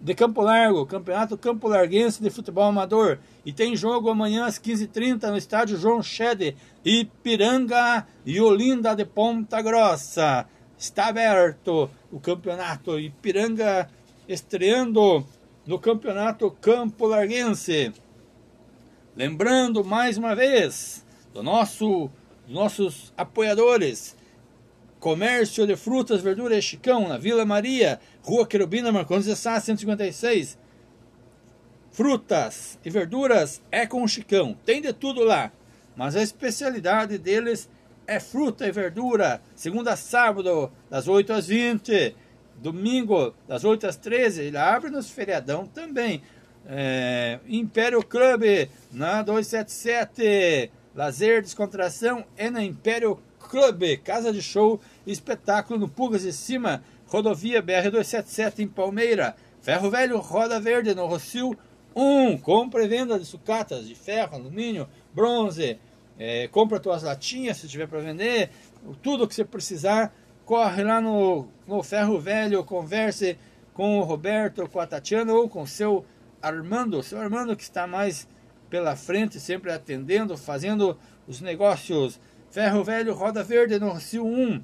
de 0.00 0.12
Campo 0.12 0.42
Largo, 0.42 0.84
Campeonato 0.84 1.38
Campo 1.38 1.68
Larguense 1.68 2.20
de 2.20 2.28
Futebol 2.28 2.64
Amador. 2.64 3.20
E 3.46 3.52
tem 3.52 3.76
jogo 3.76 4.10
amanhã 4.10 4.46
às 4.46 4.58
15h30 4.58 5.30
no 5.30 5.36
estádio 5.36 5.78
João 5.78 6.02
Chede, 6.02 6.56
Ipiranga 6.84 8.04
e 8.26 8.40
Olinda 8.40 8.96
de 8.96 9.04
Ponta 9.04 9.62
Grossa. 9.62 10.44
Está 10.76 11.06
aberto 11.06 11.88
o 12.10 12.18
campeonato 12.18 12.98
Ipiranga 12.98 13.88
estreando 14.26 15.24
no 15.64 15.78
Campeonato 15.78 16.50
Campo 16.50 17.06
Larguense. 17.06 17.92
Lembrando 19.14 19.84
mais 19.84 20.18
uma 20.18 20.34
vez 20.34 21.06
do 21.32 21.44
nosso, 21.44 22.10
dos 22.44 22.52
nossos 22.52 23.12
apoiadores. 23.16 24.17
Comércio 25.00 25.64
de 25.66 25.76
Frutas, 25.76 26.22
Verduras 26.22 26.64
Chicão, 26.64 27.08
na 27.08 27.16
Vila 27.16 27.44
Maria, 27.44 28.00
Rua 28.22 28.46
Querubina, 28.46 28.90
Marcondes 28.90 29.26
de 29.26 29.36
Sá, 29.36 29.60
156. 29.60 30.58
Frutas 31.92 32.78
e 32.84 32.90
verduras 32.90 33.62
é 33.70 33.86
com 33.86 34.02
o 34.02 34.08
Chicão. 34.08 34.56
Tem 34.64 34.82
de 34.82 34.92
tudo 34.92 35.22
lá. 35.22 35.52
Mas 35.96 36.16
a 36.16 36.22
especialidade 36.22 37.16
deles 37.16 37.68
é 38.06 38.18
fruta 38.18 38.66
e 38.66 38.72
verdura. 38.72 39.40
Segunda 39.54 39.92
a 39.92 39.96
sábado, 39.96 40.70
das 40.90 41.06
8 41.06 41.32
às 41.32 41.46
20. 41.46 42.14
Domingo, 42.56 43.34
das 43.46 43.64
8 43.64 43.86
às 43.86 43.96
13. 43.96 44.42
Ele 44.42 44.56
abre 44.56 44.90
nos 44.90 45.10
feriadão 45.10 45.66
também. 45.66 46.22
É, 46.66 47.38
Império 47.46 48.04
Club, 48.04 48.68
na 48.92 49.22
277. 49.22 50.70
Lazer, 50.94 51.42
descontração 51.42 52.24
é 52.36 52.50
na 52.50 52.64
Império 52.64 53.14
Club. 53.14 53.27
Casa 54.04 54.32
de 54.32 54.42
show, 54.42 54.80
espetáculo 55.06 55.80
no 55.80 55.88
Pugas 55.88 56.22
de 56.22 56.32
Cima 56.32 56.82
Rodovia 57.06 57.62
BR-277 57.62 58.58
em 58.60 58.68
Palmeira. 58.68 59.34
Ferro 59.62 59.90
Velho 59.90 60.18
Roda 60.18 60.60
Verde 60.60 60.94
no 60.94 61.06
Rocio 61.06 61.56
1. 61.94 62.38
Compra 62.38 62.84
e 62.84 62.88
venda 62.88 63.18
de 63.18 63.24
sucatas 63.24 63.88
de 63.88 63.94
ferro, 63.94 64.36
alumínio, 64.36 64.88
bronze. 65.14 65.78
É, 66.18 66.48
compra 66.48 66.78
tuas 66.78 67.02
latinhas 67.02 67.56
se 67.56 67.68
tiver 67.68 67.88
para 67.88 68.00
vender. 68.00 68.50
Tudo 69.02 69.26
que 69.26 69.34
você 69.34 69.44
precisar, 69.44 70.14
corre 70.44 70.82
lá 70.82 71.00
no, 71.00 71.48
no 71.66 71.82
Ferro 71.82 72.20
Velho, 72.20 72.64
converse 72.64 73.38
com 73.72 73.98
o 73.98 74.02
Roberto, 74.02 74.68
com 74.68 74.80
a 74.80 74.86
Tatiana 74.86 75.32
ou 75.32 75.48
com 75.48 75.62
o 75.62 75.66
seu 75.66 76.04
Armando. 76.42 77.02
Seu 77.02 77.20
Armando 77.20 77.56
que 77.56 77.62
está 77.62 77.86
mais 77.86 78.28
pela 78.68 78.96
frente, 78.96 79.40
sempre 79.40 79.72
atendendo, 79.72 80.36
fazendo 80.36 80.98
os 81.26 81.40
negócios. 81.40 82.20
Ferro 82.50 82.82
Velho 82.82 83.14
Roda 83.14 83.42
Verde 83.42 83.78
no 83.78 83.90
Rocio 83.90 84.24
1. 84.24 84.62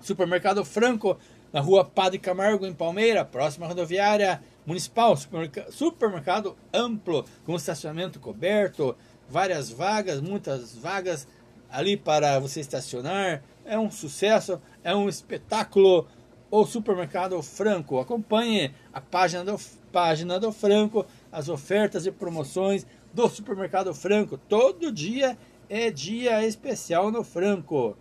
Supermercado 0.00 0.64
Franco 0.64 1.18
na 1.52 1.60
rua 1.60 1.84
Padre 1.84 2.18
Camargo, 2.18 2.66
em 2.66 2.72
Palmeira, 2.72 3.24
próxima 3.24 3.66
rodoviária 3.66 4.42
municipal, 4.66 5.16
supermercado, 5.16 5.70
supermercado 5.70 6.56
amplo, 6.72 7.24
com 7.44 7.54
estacionamento 7.54 8.18
coberto, 8.18 8.96
várias 9.28 9.70
vagas, 9.70 10.20
muitas 10.20 10.74
vagas 10.74 11.28
ali 11.70 11.96
para 11.96 12.38
você 12.38 12.60
estacionar. 12.60 13.42
É 13.64 13.78
um 13.78 13.90
sucesso, 13.90 14.60
é 14.82 14.94
um 14.94 15.08
espetáculo. 15.08 16.06
O 16.50 16.64
Supermercado 16.64 17.42
Franco. 17.42 17.98
Acompanhe 17.98 18.72
a 18.92 19.00
página 19.00 19.44
do, 19.44 19.58
página 19.90 20.38
do 20.38 20.52
Franco, 20.52 21.04
as 21.32 21.48
ofertas 21.48 22.06
e 22.06 22.12
promoções 22.12 22.86
do 23.12 23.28
Supermercado 23.28 23.92
Franco. 23.92 24.38
Todo 24.38 24.92
dia 24.92 25.36
é 25.68 25.90
dia 25.90 26.46
especial 26.46 27.10
no 27.10 27.24
Franco. 27.24 27.96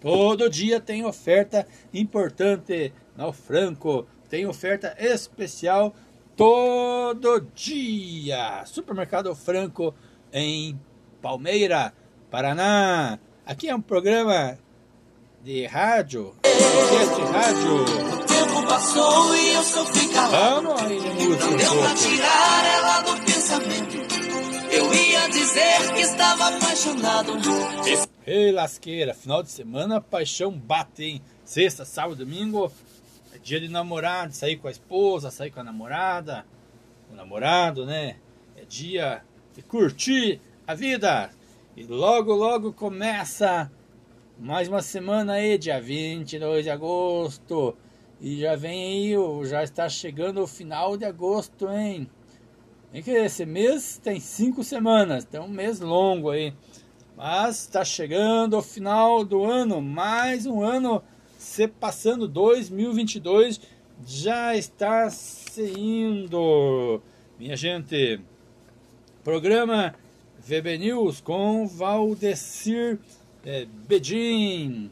Todo 0.00 0.50
dia 0.50 0.80
tem 0.80 1.04
oferta 1.04 1.66
importante 1.92 2.92
no 3.16 3.32
Franco. 3.32 4.06
Tem 4.28 4.46
oferta 4.46 4.94
especial 4.98 5.94
todo 6.36 7.40
dia. 7.54 8.62
Supermercado 8.66 9.34
Franco 9.34 9.94
em 10.32 10.78
Palmeira, 11.22 11.92
Paraná. 12.30 13.18
Aqui 13.44 13.68
é 13.68 13.74
um 13.74 13.80
programa 13.80 14.58
de 15.42 15.64
rádio, 15.66 16.34
podcast 16.42 17.22
rádio. 17.32 17.84
O 17.84 18.24
tempo 18.26 18.66
passou 18.68 19.36
e 19.36 19.54
eu 19.54 19.62
sofri 19.62 20.08
calado. 20.08 20.66
Vamos 20.66 20.82
aí, 20.82 21.00
música. 21.00 21.46
Não 21.46 21.56
deu 21.56 21.78
pra 21.78 21.94
tirar 21.94 22.64
ela 22.66 23.00
do 23.02 23.24
pensamento. 23.24 23.96
Eu 24.70 24.92
ia 24.92 25.15
dizer 25.28 25.92
que 25.94 26.00
estava 26.00 26.48
apaixonado. 26.48 27.32
Ei, 28.26 28.52
lasqueira, 28.52 29.14
final 29.14 29.42
de 29.42 29.50
semana, 29.50 30.00
paixão 30.00 30.52
bate, 30.52 31.04
hein? 31.04 31.22
Sexta, 31.44 31.84
sábado, 31.84 32.24
domingo, 32.24 32.72
é 33.32 33.38
dia 33.38 33.60
de 33.60 33.68
namorado, 33.68 34.32
sair 34.32 34.56
com 34.56 34.68
a 34.68 34.70
esposa, 34.70 35.30
sair 35.30 35.50
com 35.50 35.60
a 35.60 35.64
namorada, 35.64 36.44
o 37.10 37.14
namorado, 37.14 37.84
né? 37.84 38.16
É 38.56 38.64
dia 38.64 39.22
de 39.54 39.62
curtir 39.62 40.40
a 40.66 40.74
vida. 40.74 41.30
E 41.76 41.84
logo, 41.84 42.32
logo 42.34 42.72
começa 42.72 43.70
Mais 44.38 44.68
uma 44.68 44.82
semana 44.82 45.34
aí, 45.34 45.56
dia 45.56 45.80
22 45.80 46.64
de 46.64 46.70
agosto. 46.70 47.74
E 48.20 48.40
já 48.40 48.54
vem 48.54 49.14
aí, 49.14 49.46
já 49.48 49.62
está 49.62 49.88
chegando 49.88 50.42
o 50.42 50.46
final 50.46 50.96
de 50.96 51.06
agosto, 51.06 51.70
hein? 51.70 52.08
É 52.92 53.02
que 53.02 53.10
esse 53.10 53.44
mês 53.44 54.00
tem 54.02 54.20
cinco 54.20 54.62
semanas, 54.62 55.24
tem 55.24 55.40
um 55.40 55.48
mês 55.48 55.80
longo 55.80 56.30
aí. 56.30 56.54
Mas 57.16 57.60
está 57.60 57.84
chegando 57.84 58.56
o 58.56 58.62
final 58.62 59.24
do 59.24 59.44
ano, 59.44 59.80
mais 59.80 60.46
um 60.46 60.62
ano 60.62 61.02
se 61.38 61.66
passando, 61.66 62.28
2022 62.28 63.60
já 64.04 64.56
está 64.56 65.08
se 65.10 65.62
indo. 65.78 67.00
Minha 67.38 67.56
gente, 67.56 68.20
programa 69.24 69.94
VB 70.38 70.78
News 70.78 71.20
com 71.20 71.66
Valdecir 71.66 72.98
é, 73.44 73.66
Bedin. 73.88 74.90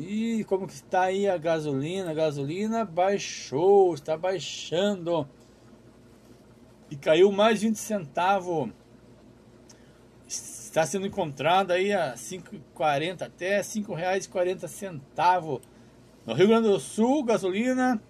E 0.00 0.44
como 0.48 0.66
que 0.66 0.72
está 0.74 1.02
aí 1.02 1.28
a 1.28 1.36
gasolina? 1.36 2.10
A 2.10 2.14
gasolina 2.14 2.84
baixou, 2.84 3.94
está 3.94 4.16
baixando. 4.16 5.28
E 6.90 6.96
caiu 6.96 7.30
mais 7.30 7.62
20 7.62 7.76
centavos. 7.76 8.70
Está 10.26 10.84
sendo 10.86 11.06
encontrada 11.06 11.74
aí 11.74 11.92
a 11.92 12.14
5,40 12.14 13.22
até 13.22 13.56
R$ 13.56 13.62
5,40. 13.62 15.60
No 16.26 16.34
Rio 16.34 16.48
Grande 16.48 16.68
do 16.68 16.78
Sul, 16.78 17.24
gasolina 17.24 18.00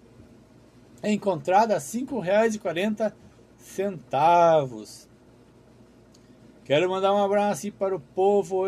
é 1.01 1.11
encontrada 1.11 1.73
a 1.75 1.77
R$ 1.77 1.83
5,40. 1.83 3.13
Quero 6.63 6.89
mandar 6.89 7.13
um 7.13 7.23
abraço 7.23 7.71
para 7.71 7.95
o 7.95 7.99
povo 7.99 8.65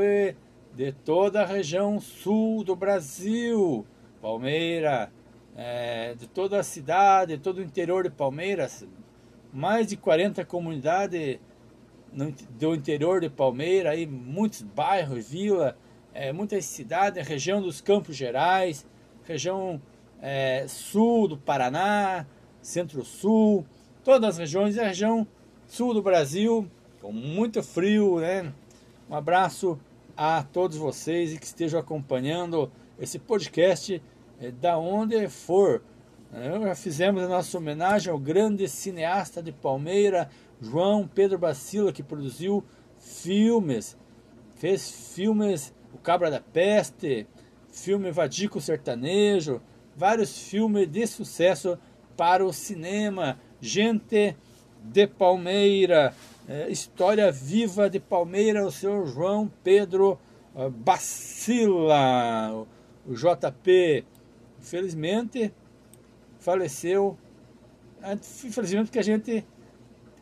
de 0.73 0.91
toda 0.91 1.41
a 1.41 1.45
região 1.45 1.99
sul 1.99 2.63
do 2.63 2.75
Brasil, 2.75 3.85
Palmeira, 4.21 5.11
é, 5.55 6.15
de 6.15 6.27
toda 6.27 6.59
a 6.59 6.63
cidade, 6.63 7.37
de 7.37 7.43
todo 7.43 7.57
o 7.57 7.63
interior 7.63 8.03
de 8.03 8.09
Palmeiras, 8.09 8.87
mais 9.53 9.87
de 9.87 9.97
40 9.97 10.43
comunidades 10.45 11.39
no, 12.11 12.31
do 12.31 12.75
interior 12.75 13.21
de 13.21 13.29
Palmeira, 13.29 13.91
aí, 13.91 14.05
muitos 14.05 14.61
bairros, 14.61 15.29
vila, 15.29 15.77
é, 16.13 16.31
muitas 16.31 16.65
cidades, 16.65 17.25
região 17.27 17.61
dos 17.61 17.81
Campos 17.81 18.15
Gerais, 18.15 18.85
região 19.23 19.81
é, 20.21 20.65
sul 20.67 21.27
do 21.27 21.37
Paraná, 21.37 22.25
centro-sul, 22.61 23.65
todas 24.03 24.31
as 24.31 24.37
regiões, 24.37 24.77
a 24.77 24.87
região 24.87 25.25
sul 25.67 25.93
do 25.93 26.01
Brasil, 26.01 26.69
com 27.01 27.11
muito 27.11 27.63
frio, 27.63 28.19
né? 28.19 28.53
Um 29.09 29.15
abraço 29.15 29.79
a 30.15 30.43
todos 30.43 30.77
vocês 30.77 31.33
e 31.33 31.37
que 31.37 31.45
estejam 31.45 31.79
acompanhando 31.79 32.71
esse 32.99 33.17
podcast 33.17 34.01
é, 34.39 34.51
da 34.51 34.77
onde 34.77 35.27
for. 35.27 35.81
É, 36.33 36.61
já 36.61 36.75
fizemos 36.75 37.23
a 37.23 37.27
nossa 37.27 37.57
homenagem 37.57 38.09
ao 38.09 38.17
grande 38.17 38.65
cineasta 38.65 39.43
de 39.43 39.51
Palmeira, 39.51 40.29
João 40.61 41.05
Pedro 41.05 41.37
Bacila, 41.37 41.91
que 41.91 42.01
produziu 42.01 42.63
filmes, 42.97 43.97
fez 44.55 45.13
filmes 45.13 45.73
O 45.93 45.97
Cabra 45.97 46.31
da 46.31 46.39
Peste, 46.39 47.27
filme 47.69 48.11
Vadico 48.11 48.61
Sertanejo, 48.61 49.61
vários 49.93 50.37
filmes 50.47 50.89
de 50.89 51.05
sucesso 51.05 51.77
para 52.15 52.45
o 52.45 52.53
cinema. 52.53 53.37
Gente 53.59 54.37
de 54.81 55.07
Palmeira, 55.07 56.15
é, 56.47 56.69
História 56.69 57.29
Viva 57.29 57.89
de 57.89 57.99
Palmeira, 57.99 58.65
o 58.65 58.71
senhor 58.71 59.05
João 59.05 59.51
Pedro 59.63 60.17
uh, 60.55 60.69
Bacila, 60.69 62.65
o 63.05 63.13
JP, 63.13 64.05
infelizmente 64.59 65.53
faleceu, 66.41 67.17
infelizmente 68.43 68.87
porque 68.87 68.99
a 68.99 69.03
gente 69.03 69.45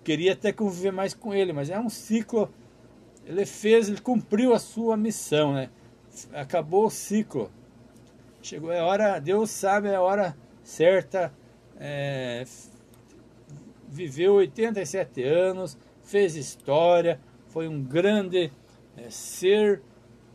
queria 0.04 0.34
até 0.34 0.52
conviver 0.52 0.92
mais 0.92 1.14
com 1.14 1.34
ele, 1.34 1.54
mas 1.54 1.70
é 1.70 1.80
um 1.80 1.90
ciclo, 1.90 2.54
ele 3.26 3.46
fez, 3.46 3.88
ele 3.88 4.02
cumpriu 4.02 4.54
a 4.54 4.60
sua 4.60 4.98
missão, 4.98 5.54
né? 5.54 5.70
Acabou 6.34 6.86
o 6.86 6.90
ciclo, 6.90 7.50
chegou 8.42 8.70
a 8.70 8.76
é 8.76 8.82
hora, 8.82 9.20
Deus 9.20 9.50
sabe 9.50 9.94
a 9.94 10.02
hora 10.02 10.36
certa, 10.62 11.34
é, 11.80 12.44
viveu 13.88 14.36
87 14.36 15.24
anos, 15.24 15.78
fez 16.04 16.36
história, 16.36 17.20
foi 17.48 17.68
um 17.68 17.82
grande 17.82 18.52
é, 18.98 19.10
ser 19.10 19.82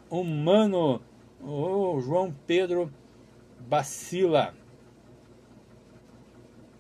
humano, 0.09 1.03
o 1.43 2.01
João 2.01 2.35
Pedro 2.47 2.91
Bacila. 3.61 4.64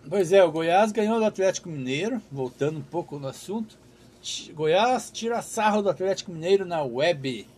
Pois 0.06 0.32
é, 0.32 0.44
o 0.44 0.52
Goiás 0.52 0.92
ganhou 0.92 1.18
do 1.18 1.24
Atlético 1.24 1.70
Mineiro, 1.70 2.20
voltando 2.30 2.78
um 2.78 2.82
pouco 2.82 3.18
no 3.18 3.26
assunto. 3.26 3.78
Goiás 4.52 5.10
tira 5.10 5.40
sarro 5.40 5.80
do 5.80 5.88
Atlético 5.88 6.30
Mineiro 6.30 6.66
na 6.66 6.82
web, 6.82 7.48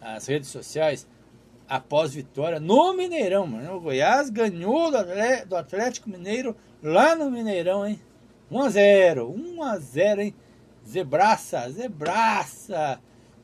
nas 0.00 0.26
redes 0.26 0.48
sociais, 0.48 1.06
após 1.68 2.12
vitória 2.12 2.58
no 2.58 2.92
Mineirão, 2.94 3.46
mano. 3.46 3.76
O 3.76 3.80
Goiás 3.80 4.28
ganhou 4.28 4.90
do 5.46 5.56
Atlético 5.56 6.10
Mineiro 6.10 6.56
lá 6.82 7.14
no 7.14 7.30
Mineirão, 7.30 7.86
hein? 7.86 8.00
1 8.50 8.60
a 8.60 8.68
0 8.70 9.30
1 9.30 9.62
a 9.62 9.78
0 9.78 10.22
hein? 10.22 10.34
Zebraça, 10.86 11.70
zebraça, 11.70 13.00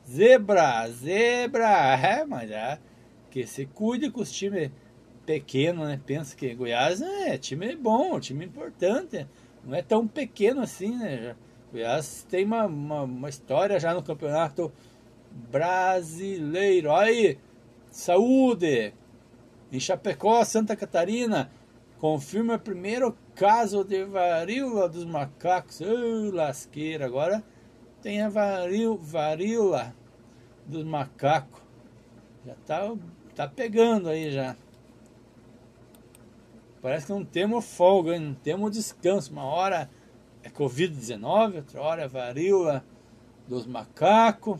zebra, 0.09 0.89
zebra. 0.89 1.97
É, 1.97 2.25
mas 2.25 2.51
é 2.51 2.77
que 3.29 3.47
se 3.47 3.65
cuide 3.65 4.11
com 4.11 4.21
os 4.21 4.31
times 4.31 4.69
pequenos, 5.31 5.87
né? 5.87 6.01
Pensa 6.05 6.35
que 6.35 6.53
Goiás 6.53 7.01
é 7.01 7.37
time 7.37 7.73
bom, 7.73 8.19
time 8.19 8.43
importante. 8.43 9.25
Não 9.63 9.73
é 9.73 9.81
tão 9.81 10.05
pequeno 10.05 10.61
assim, 10.61 10.97
né? 10.97 11.37
Goiás 11.71 12.27
tem 12.29 12.43
uma, 12.43 12.65
uma, 12.65 13.03
uma 13.03 13.29
história 13.29 13.79
já 13.79 13.93
no 13.93 14.03
campeonato 14.03 14.73
brasileiro. 15.49 16.93
Aí, 16.93 17.39
saúde! 17.89 18.93
Em 19.71 19.79
Chapecó, 19.79 20.43
Santa 20.43 20.75
Catarina, 20.75 21.49
confirma 21.97 22.55
o 22.55 22.59
primeiro 22.59 23.17
caso 23.33 23.85
de 23.85 24.03
varíola 24.03 24.89
dos 24.89 25.05
macacos. 25.05 25.79
Oh, 25.79 26.35
lasqueira, 26.35 27.05
agora 27.05 27.41
tem 28.01 28.21
a 28.21 28.27
varíola, 28.27 28.99
varíola 28.99 29.95
dos 30.65 30.83
macacos. 30.83 31.61
Já 32.45 32.55
tá, 32.65 32.93
tá 33.33 33.47
pegando 33.47 34.09
aí 34.09 34.29
já. 34.29 34.57
Parece 36.81 37.05
que 37.05 37.11
não 37.11 37.23
temos 37.23 37.65
folga, 37.65 38.19
não 38.19 38.33
temos 38.33 38.71
descanso. 38.71 39.31
Uma 39.31 39.43
hora 39.43 39.89
é 40.43 40.49
Covid-19, 40.49 41.57
outra 41.57 41.81
hora 41.81 42.01
é 42.03 42.07
varíola 42.07 42.83
dos 43.47 43.65
macacos. 43.67 44.59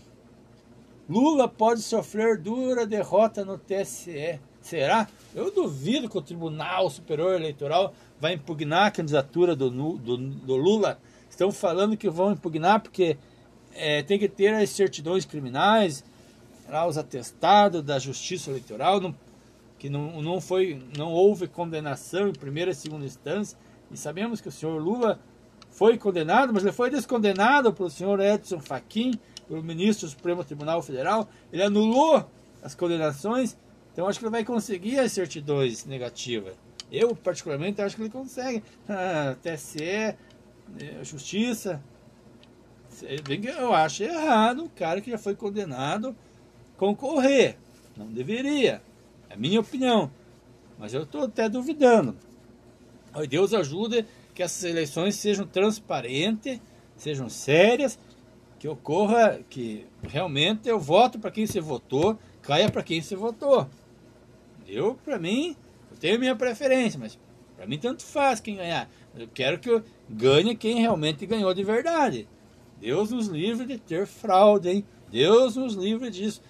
Lula 1.10 1.48
pode 1.48 1.82
sofrer 1.82 2.38
dura 2.38 2.86
derrota 2.86 3.44
no 3.44 3.58
TSE. 3.58 4.40
Será? 4.62 5.08
Eu 5.34 5.52
duvido 5.52 6.08
que 6.08 6.18
o 6.18 6.22
Tribunal 6.22 6.90
Superior 6.90 7.34
Eleitoral 7.34 7.94
vai 8.20 8.34
impugnar 8.34 8.88
a 8.88 8.92
candidatura 8.92 9.56
do, 9.56 9.70
do, 9.70 10.18
do 10.18 10.56
Lula. 10.56 11.00
Estão 11.30 11.52
falando 11.52 11.98
que 11.98 12.10
vão 12.10 12.32
impugnar 12.32 12.82
porque 12.82 13.18
é, 13.74 14.04
tem 14.04 14.20
que 14.20 14.30
ter 14.30 14.54
as 14.54 14.70
certidões 14.70 15.26
criminais, 15.26 16.04
lá, 16.70 16.86
os 16.86 16.98
atestados 16.98 17.82
da 17.82 17.98
Justiça 17.98 18.52
Eleitoral, 18.52 19.02
não, 19.02 19.16
que 19.82 19.90
não, 19.90 20.22
não, 20.22 20.40
foi, 20.40 20.80
não 20.96 21.12
houve 21.12 21.48
condenação 21.48 22.28
em 22.28 22.34
primeira 22.34 22.70
e 22.70 22.76
segunda 22.76 23.04
instância. 23.04 23.58
E 23.90 23.98
sabemos 23.98 24.40
que 24.40 24.48
o 24.48 24.52
senhor 24.52 24.80
Lula 24.80 25.20
foi 25.72 25.98
condenado, 25.98 26.54
mas 26.54 26.62
ele 26.62 26.72
foi 26.72 26.92
descondenado 26.92 27.74
pelo 27.74 27.90
senhor 27.90 28.20
Edson 28.20 28.60
Fachin, 28.60 29.20
pelo 29.48 29.64
ministro 29.64 30.06
do 30.06 30.12
Supremo 30.12 30.44
Tribunal 30.44 30.84
Federal. 30.84 31.28
Ele 31.52 31.64
anulou 31.64 32.30
as 32.62 32.76
condenações, 32.76 33.58
então 33.92 34.08
acho 34.08 34.20
que 34.20 34.26
ele 34.26 34.32
vai 34.32 34.46
conseguir 34.46 35.00
as 35.00 35.14
certidões 35.14 35.84
negativas. 35.84 36.54
Eu, 36.92 37.16
particularmente, 37.16 37.82
acho 37.82 37.96
que 37.96 38.04
ele 38.04 38.12
consegue. 38.12 38.64
TSE, 39.42 39.84
eh, 39.84 40.16
Justiça. 41.02 41.82
Eu 43.58 43.74
acho 43.74 44.04
errado 44.04 44.66
o 44.66 44.70
cara 44.70 45.02
que 45.02 45.10
já 45.10 45.18
foi 45.18 45.36
condenado 45.36 46.16
concorrer. 46.78 47.58
Não 47.98 48.06
deveria. 48.06 48.80
É 49.32 49.38
minha 49.38 49.60
opinião. 49.60 50.12
Mas 50.78 50.94
eu 50.94 51.04
estou 51.04 51.24
até 51.24 51.48
duvidando. 51.48 52.18
Deus 53.30 53.54
ajude 53.54 54.06
que 54.34 54.44
essas 54.44 54.64
eleições 54.64 55.16
sejam 55.16 55.46
transparentes, 55.46 56.60
sejam 56.96 57.30
sérias, 57.30 57.98
que 58.60 58.68
ocorra 58.68 59.40
que 59.50 59.88
realmente 60.04 60.68
eu 60.68 60.80
voto 60.80 61.18
para 61.18 61.32
quem 61.32 61.46
você 61.46 61.60
votou, 61.60 62.18
caia 62.42 62.70
para 62.70 62.84
quem 62.84 63.02
você 63.02 63.16
votou. 63.16 63.68
Eu, 64.68 64.96
para 65.04 65.18
mim, 65.18 65.56
tenho 66.00 66.20
minha 66.20 66.36
preferência, 66.36 67.00
mas 67.00 67.18
para 67.56 67.66
mim 67.66 67.78
tanto 67.78 68.04
faz 68.04 68.40
quem 68.40 68.56
ganhar. 68.56 68.90
Eu 69.16 69.28
quero 69.34 69.60
que 69.60 69.70
eu 69.70 69.84
ganhe 70.10 70.56
quem 70.56 70.80
realmente 70.80 71.26
ganhou 71.26 71.54
de 71.54 71.64
verdade. 71.64 72.28
Deus 72.80 73.12
nos 73.12 73.28
livre 73.28 73.66
de 73.66 73.78
ter 73.78 74.08
fraude, 74.08 74.70
hein? 74.70 74.86
Deus 75.12 75.56
nos 75.56 75.76
livre 75.76 76.10
disso. 76.10 76.42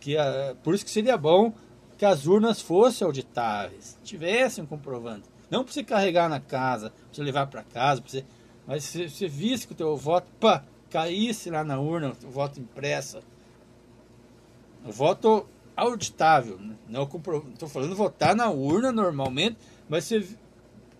que 0.00 0.16
a, 0.16 0.56
por 0.62 0.74
isso 0.74 0.84
que 0.84 0.90
seria 0.90 1.16
bom 1.16 1.52
que 1.96 2.04
as 2.04 2.26
urnas 2.26 2.60
fossem 2.60 3.06
auditáveis, 3.06 3.98
tivessem 4.04 4.64
um 4.64 4.66
comprovante. 4.66 5.28
Não 5.50 5.64
para 5.64 5.72
você 5.72 5.82
carregar 5.82 6.28
na 6.28 6.40
casa, 6.40 6.90
para 6.90 6.98
você 7.12 7.22
levar 7.22 7.46
para 7.46 7.62
casa, 7.62 8.02
você, 8.06 8.24
mas 8.66 8.84
se 8.84 9.08
você 9.08 9.28
visse 9.28 9.66
que 9.66 9.72
o 9.72 9.76
teu 9.76 9.96
voto 9.96 10.26
pá, 10.40 10.64
caísse 10.90 11.50
lá 11.50 11.64
na 11.64 11.78
urna, 11.78 12.12
o 12.24 12.30
voto 12.30 12.60
impressa, 12.60 13.20
o 14.84 14.92
voto 14.92 15.46
auditável, 15.76 16.58
né? 16.58 16.74
não 16.88 17.04
estou 17.04 17.68
falando 17.68 17.94
votar 17.94 18.34
na 18.34 18.50
urna 18.50 18.90
normalmente, 18.90 19.56
mas 19.88 20.04
se 20.04 20.36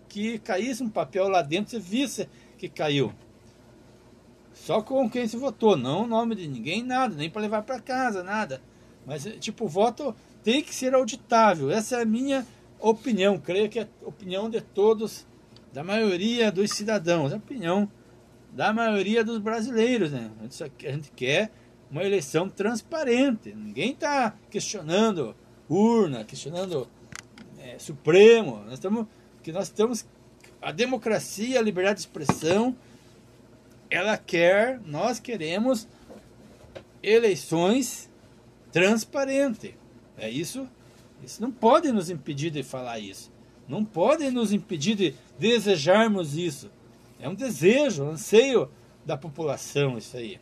que 0.07 0.39
caísse 0.39 0.81
um 0.81 0.89
papel 0.89 1.27
lá 1.27 1.41
dentro, 1.41 1.71
você 1.71 1.79
visse 1.79 2.29
que 2.57 2.69
caiu. 2.69 3.13
Só 4.53 4.81
com 4.81 5.09
quem 5.09 5.27
se 5.27 5.37
votou, 5.37 5.77
não 5.77 6.03
o 6.03 6.07
nome 6.07 6.35
de 6.35 6.47
ninguém, 6.47 6.83
nada, 6.83 7.15
nem 7.15 7.29
para 7.29 7.41
levar 7.41 7.61
para 7.61 7.79
casa, 7.79 8.23
nada. 8.23 8.61
Mas, 9.05 9.23
tipo, 9.39 9.67
voto 9.67 10.15
tem 10.47 10.63
que 10.63 10.73
ser 10.73 10.95
auditável. 10.95 11.69
Essa 11.69 11.97
é 11.97 12.03
a 12.03 12.05
minha 12.05 12.47
opinião. 12.79 13.37
Creio 13.37 13.67
que 13.67 13.79
é 13.79 13.81
a 13.81 14.07
opinião 14.07 14.49
de 14.49 14.61
todos, 14.61 15.27
da 15.73 15.83
maioria 15.83 16.49
dos 16.49 16.71
cidadãos, 16.71 17.33
a 17.33 17.35
opinião 17.35 17.91
da 18.53 18.71
maioria 18.71 19.25
dos 19.25 19.39
brasileiros. 19.39 20.13
Né? 20.13 20.31
A 20.39 20.91
gente 20.93 21.11
quer 21.11 21.51
uma 21.91 22.01
eleição 22.01 22.47
transparente. 22.47 23.53
Ninguém 23.53 23.91
está 23.91 24.37
questionando 24.49 25.35
urna, 25.67 26.23
questionando 26.23 26.87
é, 27.59 27.77
Supremo. 27.77 28.63
Nós 28.63 28.75
estamos 28.75 29.05
que 29.43 29.51
nós 29.51 29.65
estamos 29.65 30.05
a 30.61 30.71
democracia, 30.71 31.59
a 31.59 31.61
liberdade 31.61 31.95
de 31.95 32.05
expressão, 32.07 32.73
ela 33.89 34.17
quer, 34.17 34.79
nós 34.85 35.19
queremos 35.19 35.89
eleições 37.03 38.09
transparentes. 38.71 39.73
É 40.17 40.29
isso. 40.29 40.67
Isso 41.23 41.41
não 41.41 41.51
pode 41.51 41.91
nos 41.91 42.09
impedir 42.09 42.49
de 42.51 42.63
falar 42.63 42.99
isso. 42.99 43.31
Não 43.67 43.83
pode 43.83 44.29
nos 44.31 44.53
impedir 44.53 44.95
de 44.95 45.15
desejarmos 45.37 46.35
isso. 46.37 46.69
É 47.19 47.27
um 47.27 47.35
desejo, 47.35 48.03
um 48.03 48.11
anseio 48.11 48.69
da 49.05 49.17
população 49.17 49.97
isso 49.97 50.15
aí. 50.17 50.39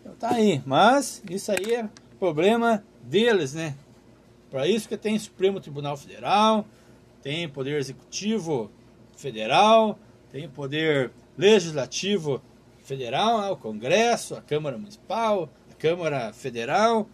Então 0.00 0.14
tá 0.16 0.30
aí, 0.30 0.62
mas 0.66 1.22
isso 1.30 1.50
aí 1.50 1.74
é 1.74 1.88
problema 2.18 2.84
deles, 3.02 3.54
né? 3.54 3.74
Para 4.50 4.66
isso 4.66 4.88
que 4.88 4.96
tem 4.96 5.18
Supremo 5.18 5.60
Tribunal 5.60 5.96
Federal, 5.96 6.66
tem 7.22 7.48
poder 7.48 7.78
executivo 7.78 8.70
federal, 9.16 9.98
tem 10.30 10.48
poder 10.48 11.10
legislativo 11.36 12.42
federal, 12.82 13.52
o 13.52 13.56
Congresso, 13.56 14.34
a 14.34 14.42
Câmara 14.42 14.76
Municipal, 14.76 15.48
a 15.70 15.74
Câmara 15.74 16.32
Federal, 16.32 17.08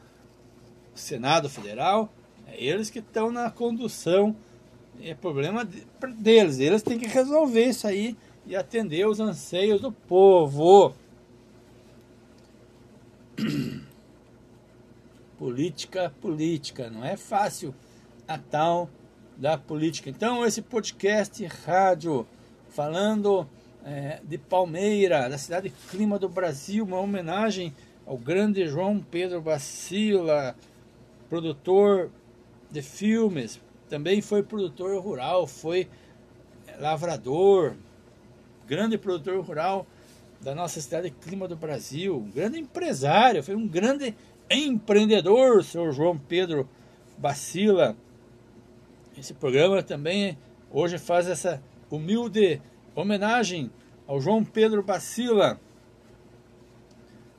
Senado 1.00 1.48
Federal, 1.48 2.12
é 2.46 2.62
eles 2.62 2.90
que 2.90 2.98
estão 2.98 3.30
na 3.30 3.50
condução, 3.50 4.36
é 5.02 5.14
problema 5.14 5.68
deles, 6.18 6.58
eles 6.58 6.82
têm 6.82 6.98
que 6.98 7.06
resolver 7.06 7.64
isso 7.64 7.86
aí 7.86 8.16
e 8.46 8.54
atender 8.56 9.06
os 9.06 9.20
anseios 9.20 9.80
do 9.80 9.92
povo. 9.92 10.94
política, 15.38 16.12
política, 16.20 16.90
não 16.90 17.04
é 17.04 17.16
fácil 17.16 17.74
a 18.28 18.36
tal 18.36 18.90
da 19.36 19.56
política. 19.56 20.10
Então, 20.10 20.44
esse 20.44 20.60
podcast 20.60 21.42
rádio 21.64 22.26
falando 22.68 23.48
é, 23.84 24.20
de 24.22 24.36
Palmeira, 24.36 25.28
da 25.28 25.38
cidade 25.38 25.72
clima 25.90 26.18
do 26.18 26.28
Brasil, 26.28 26.84
uma 26.84 27.00
homenagem 27.00 27.74
ao 28.06 28.18
grande 28.18 28.66
João 28.66 29.00
Pedro 29.00 29.40
Bacila, 29.40 30.54
produtor 31.30 32.10
de 32.70 32.82
filmes, 32.82 33.60
também 33.88 34.20
foi 34.20 34.42
produtor 34.42 35.00
rural, 35.00 35.46
foi 35.46 35.88
lavrador, 36.78 37.76
grande 38.66 38.98
produtor 38.98 39.40
rural 39.40 39.86
da 40.40 40.54
nossa 40.54 40.80
cidade 40.80 41.10
clima 41.10 41.46
do 41.46 41.56
Brasil, 41.56 42.16
um 42.16 42.30
grande 42.30 42.58
empresário, 42.58 43.42
foi 43.42 43.54
um 43.54 43.66
grande 43.66 44.14
empreendedor, 44.50 45.62
senhor 45.62 45.92
João 45.92 46.18
Pedro 46.18 46.68
Bacila. 47.16 47.96
Esse 49.16 49.34
programa 49.34 49.82
também 49.82 50.36
hoje 50.70 50.98
faz 50.98 51.28
essa 51.28 51.62
humilde 51.90 52.60
homenagem 52.94 53.70
ao 54.06 54.20
João 54.20 54.44
Pedro 54.44 54.82
Bacila. 54.82 55.60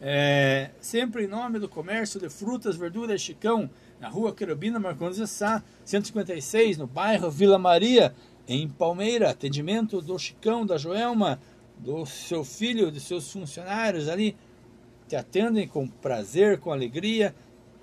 É, 0.04 0.72
sempre 0.80 1.26
em 1.26 1.28
nome 1.28 1.60
do 1.60 1.70
comércio 1.70 2.20
de 2.20 2.28
frutas, 2.28 2.76
verduras 2.76 3.22
Chicão, 3.22 3.70
na 4.00 4.10
rua 4.10 4.34
Querubina 4.34 4.80
Marcondes 4.80 5.18
de 5.18 5.28
Sá, 5.28 5.64
156, 5.86 6.80
no 6.80 6.88
bairro 6.88 7.30
Vila 7.30 7.60
Maria, 7.60 8.12
em 8.48 8.68
Palmeira. 8.68 9.30
Atendimento 9.30 10.02
do 10.02 10.18
Chicão, 10.18 10.66
da 10.66 10.76
Joelma, 10.76 11.40
do 11.78 12.04
seu 12.08 12.44
filho, 12.44 12.92
de 12.92 13.00
seus 13.00 13.32
funcionários 13.32 14.10
ali. 14.10 14.36
Te 15.08 15.16
atendem 15.16 15.68
com 15.68 15.88
prazer, 15.88 16.60
com 16.60 16.72
alegria 16.72 17.36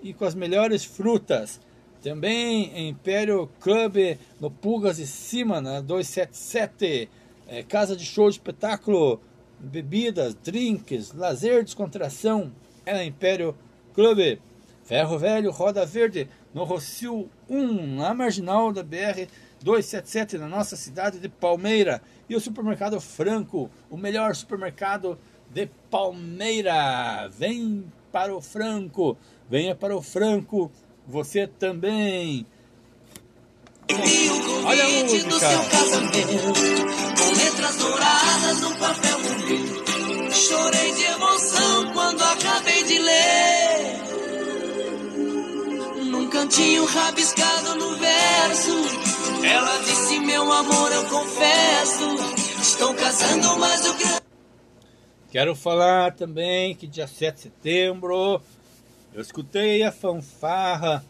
e 0.02 0.12
com 0.12 0.24
as 0.24 0.34
melhores 0.34 0.84
frutas. 0.84 1.60
Também 2.02 2.72
em 2.74 2.88
Império 2.88 3.48
Club, 3.60 4.18
no 4.40 4.50
Pulgas 4.50 4.96
de 4.96 5.06
Cima, 5.06 5.60
na 5.60 5.80
277. 5.80 7.08
É, 7.46 7.62
casa 7.62 7.96
de 7.96 8.04
show 8.04 8.28
de 8.28 8.36
espetáculo, 8.36 9.20
bebidas, 9.58 10.34
drinks, 10.34 11.12
lazer, 11.12 11.64
descontração. 11.64 12.52
É 12.84 12.92
na 12.92 13.04
Império 13.04 13.54
Club. 13.94 14.38
Ferro 14.84 15.18
Velho, 15.18 15.50
Roda 15.50 15.84
Verde, 15.84 16.26
no 16.54 16.64
Rocio 16.64 17.28
1, 17.46 17.96
na 17.96 18.14
marginal 18.14 18.72
da 18.72 18.82
BR 18.82 19.28
277, 19.62 20.38
na 20.38 20.48
nossa 20.48 20.76
cidade 20.76 21.18
de 21.18 21.28
Palmeira. 21.28 22.00
E 22.26 22.34
o 22.34 22.40
supermercado 22.40 22.98
Franco, 22.98 23.70
o 23.90 23.98
melhor 23.98 24.34
supermercado 24.34 25.18
de 25.50 25.68
Palmeira. 25.90 27.28
Vem 27.28 27.84
para 28.10 28.34
o 28.34 28.40
Franco, 28.40 29.14
venha 29.50 29.74
para 29.74 29.94
o 29.94 30.00
Franco 30.00 30.72
você 31.08 31.46
também. 31.46 32.46
Olha 34.66 34.84
a 34.84 34.88
música. 35.04 35.48
Chorei 40.30 40.94
de 40.94 41.04
emoção 41.04 41.92
quando 41.92 42.22
acabei 42.22 42.84
de 42.84 42.98
ler. 42.98 43.98
Num 46.04 46.28
cantinho 46.28 46.84
rabiscado 46.84 47.74
no 47.76 47.96
verso, 47.96 48.70
ela 49.44 49.78
disse: 49.78 50.20
Meu 50.20 50.52
amor, 50.52 50.92
eu 50.92 51.04
confesso, 51.06 52.04
estou 52.60 52.94
casando, 52.94 53.58
mas 53.58 53.86
o 53.86 53.94
grande. 53.94 54.22
Quero 55.30 55.54
falar 55.54 56.14
também 56.14 56.74
que 56.74 56.86
dia 56.86 57.06
7 57.06 57.34
de 57.34 57.40
setembro 57.40 58.42
eu 59.14 59.22
escutei 59.22 59.82
a 59.82 59.90
fanfarra 59.90 61.04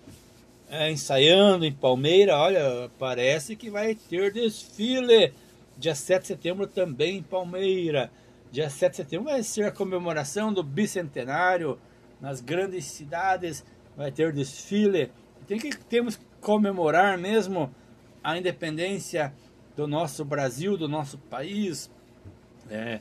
é, 0.71 0.91
ensaiando 0.91 1.65
em 1.65 1.73
Palmeira. 1.73 2.37
Olha, 2.39 2.89
parece 2.99 3.57
que 3.57 3.69
vai 3.69 3.97
ter 3.97 4.33
desfile 4.33 5.33
dia 5.77 5.95
7 5.95 6.23
de 6.23 6.27
setembro 6.29 6.67
também 6.67 7.17
em 7.17 7.23
Palmeira. 7.23 8.11
Dia 8.51 8.71
7 8.71 8.91
de 8.91 8.97
setembro 8.97 9.27
vai 9.27 9.43
ser 9.43 9.65
a 9.65 9.71
comemoração 9.71 10.53
do 10.53 10.63
bicentenário 10.63 11.79
nas 12.21 12.41
grandes 12.41 12.87
cidades. 12.87 13.65
Vai 13.97 14.11
ter 14.11 14.33
desfile. 14.33 15.11
Tem 15.47 15.59
que 15.59 15.77
temos 15.77 16.19
comemorar 16.41 17.19
mesmo 17.19 17.75
a 18.23 18.39
independência 18.39 19.35
do 19.77 19.87
nosso 19.87 20.25
Brasil, 20.25 20.77
do 20.77 20.89
nosso 20.89 21.19
país. 21.19 21.91
É, 22.71 23.01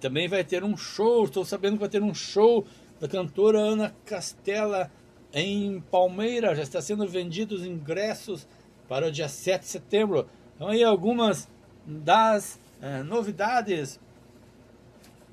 também 0.00 0.26
vai 0.26 0.42
ter 0.42 0.64
um 0.64 0.76
show. 0.76 1.24
Estou 1.24 1.44
sabendo 1.44 1.74
que 1.74 1.80
vai 1.80 1.88
ter 1.88 2.02
um 2.02 2.14
show 2.14 2.64
da 2.98 3.06
cantora 3.06 3.58
Ana 3.58 3.94
Castela 4.04 4.90
em 5.32 5.80
Palmeira. 5.80 6.54
Já 6.54 6.62
está 6.62 6.80
sendo 6.80 7.06
vendidos 7.06 7.64
ingressos 7.64 8.48
para 8.88 9.08
o 9.08 9.12
dia 9.12 9.28
7 9.28 9.62
de 9.62 9.68
setembro. 9.68 10.26
Então 10.56 10.68
aí 10.68 10.82
algumas 10.82 11.48
das 11.86 12.58
é, 12.80 13.02
novidades 13.02 14.00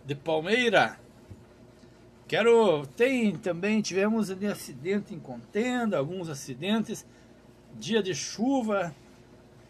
de 0.06 0.16
Palmeira. 0.16 1.00
Quero 2.28 2.86
tem 2.96 3.36
também 3.38 3.82
tivemos 3.82 4.32
ali 4.32 4.48
acidente 4.48 5.14
em 5.14 5.20
contenda, 5.20 5.98
alguns 5.98 6.30
acidentes. 6.30 7.06
Dia 7.78 8.02
de 8.02 8.16
chuva 8.16 8.96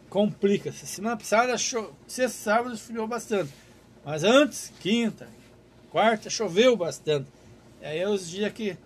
complica. 0.09 0.71
Semana 0.71 1.17
passada, 1.17 1.57
sexta, 1.57 2.29
sábado 2.29 2.75
esfriou 2.75 3.07
bastante. 3.07 3.51
Mas 4.03 4.23
antes, 4.23 4.71
quinta, 4.79 5.27
quarta, 5.89 6.29
choveu 6.29 6.77
bastante. 6.77 7.27
E 7.81 7.85
aí 7.85 7.99
é 7.99 8.07
os 8.07 8.29
dias 8.29 8.53
que, 8.53 8.77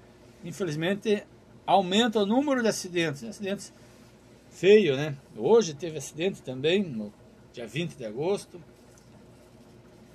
infelizmente, 0.43 1.23
aumenta 1.65 2.19
o 2.19 2.25
número 2.25 2.61
de 2.61 2.69
acidentes. 2.69 3.23
Acidentes 3.23 3.73
feios, 4.49 4.97
né? 4.97 5.15
Hoje 5.35 5.73
teve 5.73 5.97
acidente 5.97 6.41
também, 6.41 6.81
no 6.81 7.13
dia 7.53 7.67
20 7.67 7.95
de 7.95 8.05
agosto. 8.05 8.59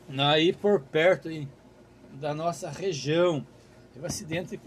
Aí 0.08 0.52
por 0.52 0.80
perto 0.80 1.28
aí, 1.28 1.48
da 2.12 2.34
nossa 2.34 2.70
região. 2.70 3.44
Teve 3.92 4.06
acidente. 4.06 4.60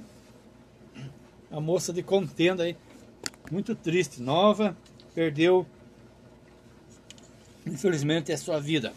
A 1.50 1.60
moça 1.62 1.94
de 1.94 2.04
contenda 2.04 2.64
aí, 2.64 2.76
muito 3.50 3.74
triste, 3.74 4.22
nova, 4.22 4.76
perdeu, 5.16 5.66
infelizmente, 7.66 8.34
a 8.34 8.38
sua 8.38 8.60
vida. 8.60 8.92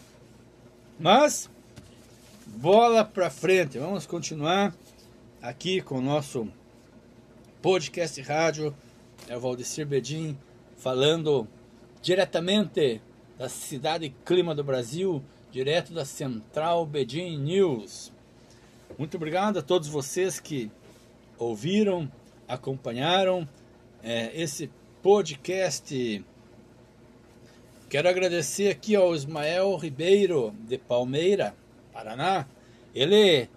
Mas, 0.99 1.49
bola 2.45 3.05
pra 3.05 3.29
frente, 3.29 3.79
vamos 3.79 4.05
continuar 4.05 4.75
aqui 5.41 5.81
com 5.81 5.99
o 5.99 6.01
nosso 6.01 6.47
podcast 7.61 8.21
rádio, 8.21 8.75
é 9.29 9.37
o 9.37 9.39
Valdecir 9.39 9.87
Bedin, 9.87 10.37
falando 10.75 11.47
diretamente 12.01 13.01
da 13.37 13.47
cidade 13.47 14.05
e 14.05 14.09
clima 14.09 14.53
do 14.53 14.63
Brasil, 14.63 15.23
direto 15.51 15.93
da 15.93 16.05
Central 16.05 16.85
Bedin 16.85 17.37
News. 17.37 18.11
Muito 18.97 19.17
obrigado 19.17 19.59
a 19.59 19.61
todos 19.61 19.89
vocês 19.89 20.39
que 20.39 20.71
ouviram, 21.37 22.09
acompanharam 22.47 23.47
é, 24.01 24.31
esse 24.33 24.71
podcast. 25.01 26.23
Quero 27.89 28.07
agradecer 28.07 28.69
aqui 28.69 28.95
ao 28.95 29.13
Ismael 29.13 29.75
Ribeiro, 29.75 30.55
de 30.67 30.77
Palmeira, 30.77 31.53
Paraná. 31.91 32.47
Ele 32.95 33.49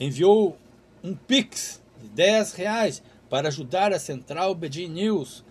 enviou 0.00 0.58
um 1.02 1.14
Pix 1.14 1.80
de 2.02 2.08
10 2.08 2.54
reais 2.54 3.02
para 3.30 3.48
ajudar 3.48 3.92
a 3.92 4.00
Central 4.00 4.52
BD 4.52 4.88
News. 4.88 5.44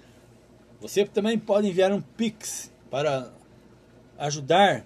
Você 0.82 1.06
também 1.06 1.40
pode 1.40 1.70
enviar 1.70 1.94
um 1.94 2.02
Pix 2.02 2.70
para 2.92 3.32
ajudar 4.18 4.86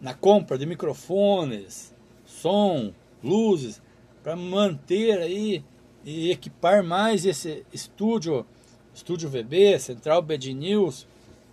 na 0.00 0.14
compra 0.14 0.56
de 0.56 0.66
microfones, 0.66 1.94
som, 2.24 2.92
luzes, 3.22 3.82
para 4.22 4.34
manter 4.36 5.18
aí 5.18 5.64
e 6.04 6.30
equipar 6.30 6.82
mais 6.82 7.24
esse 7.24 7.64
estúdio, 7.72 8.46
estúdio 8.94 9.28
VB, 9.28 9.78
Central 9.78 10.22
BD 10.22 10.54
News, 10.54 11.06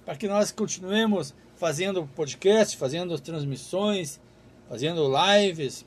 para 0.05 0.15
que 0.15 0.27
nós 0.27 0.51
continuemos 0.51 1.33
fazendo 1.57 2.07
podcast, 2.15 2.77
fazendo 2.77 3.19
transmissões, 3.19 4.19
fazendo 4.69 5.09
lives. 5.09 5.85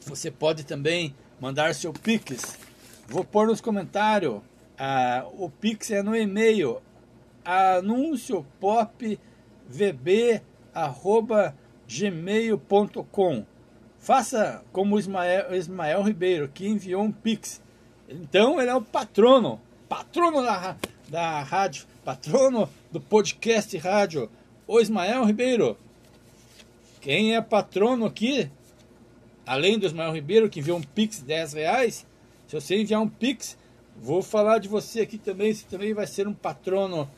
Você 0.00 0.30
pode 0.30 0.64
também 0.64 1.14
mandar 1.40 1.74
seu 1.74 1.92
Pix. 1.92 2.58
Vou 3.06 3.24
pôr 3.24 3.46
nos 3.46 3.60
comentários. 3.60 4.40
Ah, 4.76 5.26
o 5.32 5.50
Pix 5.50 5.90
é 5.90 6.02
no 6.02 6.16
e-mail 6.16 6.80
anunciopopvb.gmail.com 11.88 13.44
Faça 13.98 14.62
como 14.72 14.94
o 14.94 14.98
Ismael, 14.98 15.54
Ismael 15.54 16.02
Ribeiro, 16.02 16.48
que 16.48 16.68
enviou 16.68 17.02
um 17.02 17.10
Pix. 17.10 17.60
Então 18.08 18.60
ele 18.60 18.70
é 18.70 18.74
o 18.74 18.80
patrono, 18.80 19.60
patrono 19.88 20.42
da, 20.42 20.76
da 21.08 21.42
rádio, 21.42 21.86
patrono 22.04 22.68
do 22.92 23.00
podcast 23.00 23.76
rádio, 23.76 24.30
o 24.66 24.80
Ismael 24.80 25.24
Ribeiro. 25.24 25.76
Quem 27.00 27.34
é 27.34 27.40
patrono 27.40 28.06
aqui, 28.06 28.48
além 29.44 29.78
do 29.78 29.86
Ismael 29.86 30.12
Ribeiro, 30.12 30.48
que 30.48 30.60
enviou 30.60 30.78
um 30.78 30.82
Pix 30.82 31.18
de 31.18 31.24
10 31.24 31.54
reais, 31.54 32.06
se 32.46 32.54
você 32.54 32.80
enviar 32.80 33.02
um 33.02 33.08
Pix, 33.08 33.58
vou 33.96 34.22
falar 34.22 34.58
de 34.58 34.68
você 34.68 35.00
aqui 35.00 35.18
também, 35.18 35.52
você 35.52 35.66
também 35.68 35.92
vai 35.92 36.06
ser 36.06 36.28
um 36.28 36.34
patrono 36.34 37.10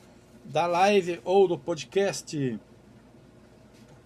da 0.44 0.66
live 0.66 1.20
ou 1.24 1.46
do 1.46 1.58
podcast. 1.58 2.58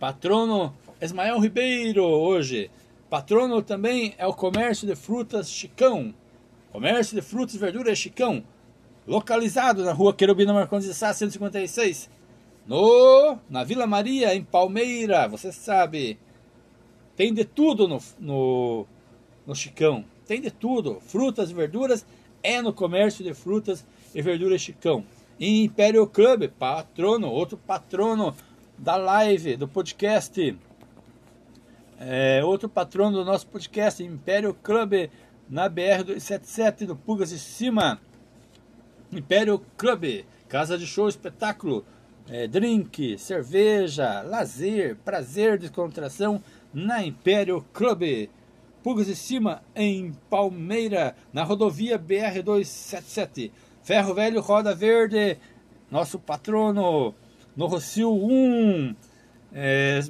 Patrono 0.04 0.76
Ismael 1.00 1.40
Ribeiro 1.40 2.04
hoje. 2.04 2.70
Patrono 3.08 3.62
também 3.62 4.14
é 4.18 4.26
o 4.26 4.34
Comércio 4.34 4.86
de 4.86 4.94
Frutas 4.94 5.48
Chicão. 5.48 6.14
Comércio 6.70 7.16
de 7.16 7.22
Frutas 7.22 7.54
e 7.54 7.58
Verduras 7.58 7.96
Chicão. 7.96 8.44
Localizado 9.06 9.82
na 9.82 9.94
rua 9.94 10.12
Querubina 10.12 10.52
Marcondes 10.52 10.86
de 10.86 10.92
Sá, 10.92 11.10
156. 11.14 12.10
No, 12.66 13.38
na 13.48 13.64
Vila 13.64 13.86
Maria, 13.86 14.34
em 14.34 14.44
Palmeira, 14.44 15.26
você 15.26 15.50
sabe. 15.50 16.18
Tem 17.16 17.32
de 17.32 17.46
tudo 17.46 17.88
no, 17.88 17.98
no, 18.18 18.86
no 19.46 19.54
Chicão. 19.54 20.04
Tem 20.26 20.38
de 20.38 20.50
tudo. 20.50 21.00
Frutas 21.00 21.50
e 21.50 21.54
verduras 21.54 22.04
é 22.42 22.60
no 22.60 22.74
Comércio 22.74 23.24
de 23.24 23.32
Frutas 23.32 23.86
e 24.14 24.20
Verduras 24.20 24.60
Chicão. 24.60 25.02
E 25.40 25.64
Império 25.64 26.06
Club, 26.06 26.50
patrono, 26.58 27.30
outro 27.30 27.56
patrono 27.56 28.36
da 28.78 28.96
live, 28.96 29.56
do 29.56 29.68
podcast. 29.68 30.56
É, 31.98 32.42
outro 32.44 32.68
patrono 32.68 33.18
do 33.18 33.24
nosso 33.24 33.46
podcast, 33.46 34.02
Império 34.02 34.52
Club, 34.54 35.08
na 35.48 35.70
BR-277, 35.70 36.86
do 36.86 36.96
Pugas 36.96 37.30
de 37.30 37.38
Cima. 37.38 38.00
Império 39.12 39.64
Club, 39.76 40.24
casa 40.48 40.76
de 40.76 40.86
show, 40.86 41.08
espetáculo, 41.08 41.84
é, 42.28 42.46
drink, 42.46 43.18
cerveja, 43.18 44.22
lazer, 44.22 44.96
prazer, 45.04 45.58
descontração 45.58 46.42
na 46.72 47.04
Império 47.04 47.64
Club. 47.72 48.28
Pugas 48.82 49.06
de 49.06 49.16
Cima, 49.16 49.62
em 49.74 50.12
Palmeira, 50.28 51.16
na 51.32 51.42
rodovia 51.42 51.98
BR-277. 51.98 53.50
Ferro 53.82 54.14
Velho 54.14 54.40
Roda 54.40 54.74
Verde, 54.74 55.38
nosso 55.90 56.18
patrono, 56.18 57.14
no 57.56 57.66
Rocio 57.66 58.12
1. 58.12 58.94
É, 59.52 60.00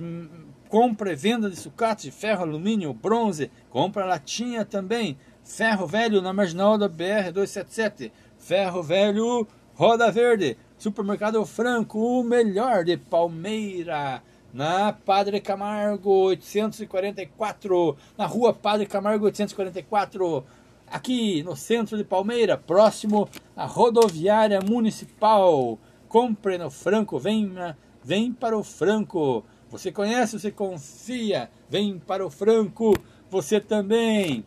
compra 0.68 1.12
e 1.12 1.14
venda 1.14 1.48
de 1.48 1.56
sucate, 1.56 2.10
ferro, 2.10 2.42
alumínio, 2.42 2.92
bronze, 2.92 3.50
compra 3.70 4.04
latinha 4.04 4.64
também, 4.64 5.16
ferro 5.44 5.86
velho 5.86 6.20
na 6.20 6.32
marginal 6.32 6.76
da 6.76 6.88
BR 6.88 7.30
277, 7.32 8.10
ferro 8.38 8.82
velho 8.82 9.46
Roda 9.74 10.10
Verde, 10.10 10.56
supermercado 10.78 11.44
Franco, 11.44 11.98
o 11.98 12.24
melhor 12.24 12.84
de 12.84 12.96
Palmeira, 12.96 14.22
na 14.52 14.92
Padre 14.92 15.40
Camargo 15.40 16.10
844, 16.26 17.96
na 18.16 18.24
rua 18.24 18.54
Padre 18.54 18.86
Camargo 18.86 19.26
844, 19.26 20.44
aqui 20.86 21.42
no 21.42 21.56
centro 21.56 21.96
de 21.96 22.04
Palmeira, 22.04 22.56
próximo 22.56 23.28
à 23.56 23.66
rodoviária 23.66 24.60
municipal. 24.60 25.78
Compre 26.14 26.56
no 26.56 26.70
Franco, 26.70 27.18
vem, 27.18 27.52
vem 28.00 28.32
para 28.32 28.56
o 28.56 28.62
Franco. 28.62 29.44
Você 29.68 29.90
conhece, 29.90 30.38
você 30.38 30.48
confia, 30.48 31.50
vem 31.68 31.98
para 31.98 32.24
o 32.24 32.30
Franco, 32.30 32.94
você 33.28 33.60
também. 33.60 34.44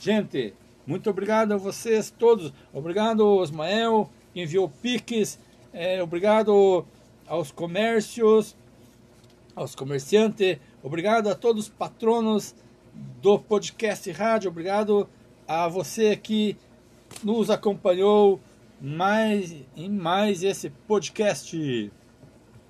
Gente, 0.00 0.54
muito 0.86 1.10
obrigado 1.10 1.52
a 1.52 1.58
vocês 1.58 2.10
todos. 2.10 2.54
Obrigado, 2.72 3.20
Osmael, 3.20 4.08
que 4.32 4.40
enviou 4.40 4.70
piques. 4.80 5.38
É, 5.74 6.02
obrigado 6.02 6.86
aos 7.26 7.52
comércios, 7.52 8.56
aos 9.54 9.74
comerciantes. 9.74 10.56
Obrigado 10.82 11.28
a 11.28 11.34
todos 11.34 11.64
os 11.64 11.68
patronos 11.68 12.54
do 13.20 13.38
podcast 13.38 14.10
rádio. 14.10 14.50
Obrigado 14.50 15.06
a 15.46 15.68
você 15.68 16.16
que 16.16 16.56
nos 17.22 17.50
acompanhou 17.50 18.40
mais 18.80 19.54
em 19.76 19.90
mais 19.90 20.42
esse 20.42 20.70
podcast. 20.70 21.90